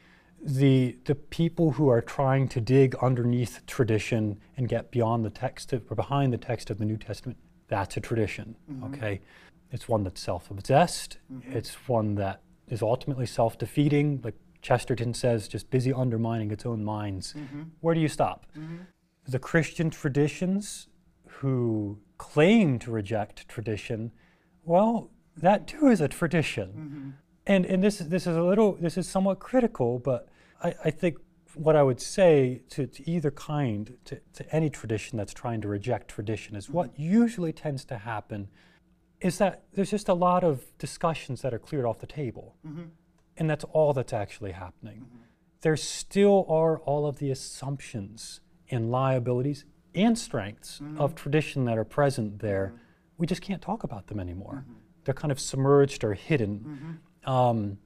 the 0.46 0.98
the 1.06 1.16
people 1.16 1.72
who 1.72 1.88
are 1.88 2.02
trying 2.02 2.48
to 2.50 2.62
dig 2.62 2.96
underneath 3.02 3.66
tradition 3.66 4.40
and 4.58 4.68
get 4.68 4.92
beyond 4.92 5.24
the 5.24 5.30
text 5.30 5.74
of, 5.74 5.84
or 5.90 5.96
behind 5.96 6.34
the 6.34 6.38
text 6.38 6.70
of 6.70 6.78
the 6.78 6.86
New 6.86 6.98
Testament, 6.98 7.38
that's 7.68 7.96
a 7.98 8.02
tradition. 8.02 8.56
Mm-hmm. 8.70 8.94
Okay, 8.94 9.22
it's 9.72 9.88
one 9.88 10.04
that's 10.04 10.22
self-obsessed. 10.22 11.18
Mm-hmm. 11.32 11.58
It's 11.58 11.74
one 11.88 12.16
that 12.16 12.42
is 12.68 12.82
ultimately 12.82 13.26
self-defeating. 13.26 14.22
Like 14.24 14.36
Chesterton 14.62 15.14
says, 15.14 15.48
just 15.48 15.70
busy 15.70 15.94
undermining 15.94 16.52
its 16.52 16.66
own 16.66 16.84
minds. 16.84 17.34
Mm-hmm. 17.34 17.64
Where 17.82 17.96
do 17.96 18.02
you 18.02 18.10
stop? 18.10 18.46
Mm-hmm. 18.58 18.78
The 19.28 19.40
Christian 19.40 19.90
traditions 19.90 20.88
who 21.28 22.00
claim 22.18 22.80
to 22.80 22.92
reject 22.92 23.48
tradition, 23.48 24.12
well, 24.64 25.10
that 25.38 25.68
too 25.68 25.88
is 25.88 26.02
a 26.02 26.08
tradition. 26.08 26.70
Mm-hmm. 26.70 27.10
And, 27.48 27.66
and 27.66 27.84
this, 27.84 27.98
this 27.98 28.28
is 28.28 28.38
a 28.38 28.44
little, 28.44 28.74
this 28.80 28.98
is 28.98 29.08
somewhat 29.08 29.40
critical, 29.40 30.00
but 30.00 30.30
I, 30.64 30.76
I 30.86 30.90
think 30.92 31.18
what 31.56 31.76
I 31.76 31.84
would 31.84 32.02
say 32.02 32.62
to, 32.70 32.88
to 32.88 33.10
either 33.10 33.32
kind, 33.32 33.96
to, 34.06 34.20
to, 34.34 34.56
any 34.56 34.70
tradition 34.70 35.18
that's 35.18 35.34
trying 35.34 35.62
to 35.62 35.68
reject 35.68 36.08
tradition, 36.08 36.56
is 36.56 36.70
what 36.70 36.94
mm-hmm. 36.94 37.04
usually 37.04 37.54
tends 37.54 37.86
to 37.86 37.98
happen 38.00 38.48
is 39.22 39.38
that 39.38 39.64
there's 39.74 39.92
just 39.92 40.10
a 40.10 40.14
lot 40.14 40.44
of 40.44 40.66
discussions 40.78 41.42
that 41.42 41.54
are 41.54 41.60
cleared 41.60 41.86
off 41.86 42.00
the 42.00 42.08
table. 42.08 42.56
Mm-hmm. 42.68 42.84
And 43.38 43.50
that's 43.50 43.64
all 43.66 43.94
that's 43.94 44.14
actually 44.14 44.52
happening. 44.52 44.98
Mm-hmm. 44.98 45.18
There 45.62 45.78
still 45.78 46.46
are 46.50 46.80
all 46.80 47.06
of 47.06 47.20
the 47.20 47.32
assumptions 47.32 48.42
and 48.70 48.92
liabilities 48.92 49.66
and 49.96 50.18
strengths 50.18 50.80
mm-hmm. 50.80 51.00
of 51.00 51.16
tradition 51.16 51.66
that 51.66 51.78
are 51.78 51.86
present 51.86 52.40
there. 52.40 52.68
Mm-hmm. 52.68 52.78
We 53.18 53.28
just 53.28 53.42
can't 53.42 53.62
talk 53.62 53.84
about 53.84 54.08
them 54.08 54.20
anymore. 54.20 54.66
Mm-hmm. 54.66 54.80
They're 55.06 55.14
kind 55.14 55.32
of 55.32 55.40
submerged 55.40 56.04
or 56.04 56.14
hidden. 56.14 57.00
Um, 57.26 57.78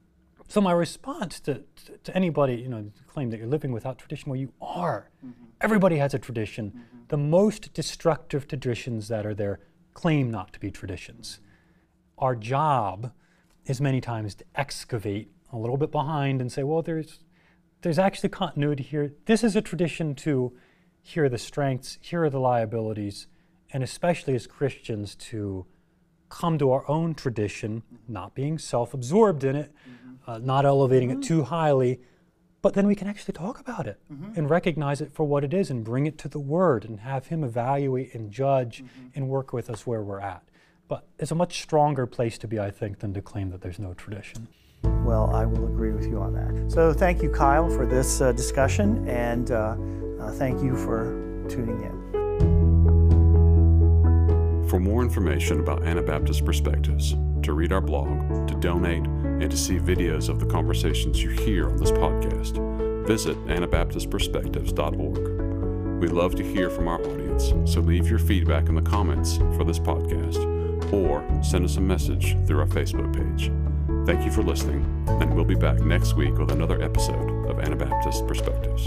so 0.48 0.62
my 0.62 0.72
response 0.72 1.40
to, 1.42 1.64
too, 1.76 1.98
to, 2.04 2.16
anybody, 2.16 2.56
you 2.56 2.70
know, 2.70 2.92
claim 3.08 3.30
that 3.32 3.38
you're 3.38 3.48
living 3.48 3.72
without 3.72 3.98
tradition, 3.98 4.30
well, 4.30 4.40
you 4.40 4.54
are. 4.62 5.10
Mm-hmm. 5.26 5.46
Everybody 5.62 5.98
has 5.98 6.14
a 6.14 6.20
tradition. 6.20 6.86
The 7.10 7.18
most 7.18 7.74
destructive 7.74 8.48
traditions 8.48 9.08
that 9.10 9.26
are 9.26 9.34
there 9.34 9.60
claim 9.94 10.32
not 10.32 10.54
to 10.54 10.60
be 10.60 10.72
traditions. 10.72 11.40
Our 12.18 12.36
job 12.36 13.12
is 13.66 13.82
many 13.82 14.00
times 14.00 14.36
to 14.36 14.46
excavate 14.56 15.30
a 15.52 15.58
little 15.58 15.78
bit 15.78 15.92
behind 15.92 16.42
and 16.42 16.52
say, 16.52 16.64
well, 16.64 16.82
there's, 16.82 17.20
there's 17.82 18.00
actually 18.00 18.30
continuity 18.30 18.84
here. 18.84 19.14
This 19.26 19.44
is 19.44 19.56
a 19.56 19.62
tradition 19.62 20.16
to 20.16 20.54
here 21.02 21.26
are 21.26 21.30
the 21.30 21.38
strengths, 21.38 21.98
here 22.02 22.24
are 22.24 22.30
the 22.30 22.40
liabilities, 22.40 23.28
and 23.72 23.82
especially 23.82 24.36
as 24.36 24.46
Christians 24.46 25.16
to 25.16 25.66
come 26.30 26.58
to 26.58 26.72
our 26.72 26.90
own 26.90 27.14
tradition, 27.14 27.84
not 28.08 28.36
being 28.36 28.58
self 28.58 28.94
absorbed 28.94 29.44
in 29.44 29.56
it, 29.56 29.74
mm-hmm. 29.90 30.30
uh, 30.30 30.38
not 30.40 30.66
elevating 30.66 31.10
it 31.12 31.22
too 31.22 31.44
highly, 31.44 32.00
but 32.62 32.74
then 32.74 32.88
we 32.88 32.96
can 32.96 33.08
actually 33.08 33.34
talk 33.34 33.60
about 33.60 33.88
it 33.88 34.00
mm-hmm. 34.12 34.34
and 34.36 34.50
recognize 34.50 35.00
it 35.02 35.12
for 35.12 35.26
what 35.26 35.44
it 35.44 35.54
is 35.54 35.70
and 35.70 35.84
bring 35.84 36.06
it 36.06 36.18
to 36.18 36.28
the 36.28 36.40
Word 36.40 36.86
and 36.86 37.02
have 37.02 37.28
Him 37.28 37.44
evaluate 37.44 38.14
and 38.14 38.32
judge 38.32 38.84
mm-hmm. 38.84 39.08
and 39.16 39.30
work 39.30 39.54
with 39.54 39.70
us 39.70 39.86
where 39.86 40.02
we're 40.02 40.20
at. 40.20 40.44
But 40.88 41.06
it's 41.20 41.32
a 41.32 41.36
much 41.36 41.62
stronger 41.62 42.06
place 42.06 42.38
to 42.40 42.48
be, 42.48 42.60
I 42.60 42.72
think, 42.72 43.00
than 43.00 43.14
to 43.14 43.22
claim 43.22 43.52
that 43.52 43.62
there's 43.62 43.80
no 43.80 43.94
tradition. 43.94 44.48
Well, 44.84 45.34
I 45.34 45.46
will 45.46 45.66
agree 45.66 45.92
with 45.92 46.06
you 46.06 46.20
on 46.20 46.34
that. 46.34 46.72
So 46.72 46.94
thank 46.94 47.22
you, 47.22 47.30
Kyle, 47.30 47.70
for 47.70 47.86
this 47.86 48.22
uh, 48.22 48.32
discussion, 48.32 49.08
and 49.08 49.52
uh, 49.52 49.76
uh, 50.20 50.32
thank 50.34 50.62
you 50.62 50.76
for 50.76 51.46
tuning 51.50 51.82
in. 51.84 51.97
For 54.68 54.80
more 54.80 55.02
information 55.02 55.60
about 55.62 55.84
Anabaptist 55.84 56.44
perspectives, 56.44 57.16
to 57.44 57.54
read 57.54 57.72
our 57.72 57.80
blog, 57.80 58.50
to 58.50 58.56
donate, 58.56 59.06
and 59.06 59.50
to 59.50 59.56
see 59.56 59.80
videos 59.80 60.28
of 60.28 60.42
the 60.42 60.46
conversations 60.46 61.24
you 61.24 61.30
hear 61.30 61.70
on 61.70 61.78
this 61.78 61.92
podcast, 61.92 62.58
visit 63.08 63.38
AnabaptistPerspectives.org. 63.48 66.02
We'd 66.02 66.12
love 66.12 66.36
to 66.36 66.44
hear 66.44 66.70
from 66.70 66.90
our 66.90 67.00
audience, 67.00 67.54
so 67.72 67.80
leave 67.80 68.10
your 68.10 68.20
feedback 68.20 68.68
in 68.68 68.76
the 68.76 68.82
comments 68.82 69.38
for 69.38 69.64
this 69.64 69.80
podcast 69.80 70.44
or 70.92 71.26
send 71.42 71.64
us 71.64 71.78
a 71.78 71.82
message 71.82 72.36
through 72.46 72.60
our 72.60 72.68
Facebook 72.68 73.16
page. 73.16 73.50
Thank 74.06 74.26
you 74.26 74.32
for 74.32 74.44
listening, 74.44 74.84
and 75.08 75.34
we'll 75.34 75.46
be 75.46 75.56
back 75.56 75.80
next 75.80 76.16
week 76.16 76.38
with 76.38 76.52
another 76.52 76.82
episode 76.82 77.50
of 77.50 77.60
Anabaptist 77.60 78.28
Perspectives. 78.28 78.86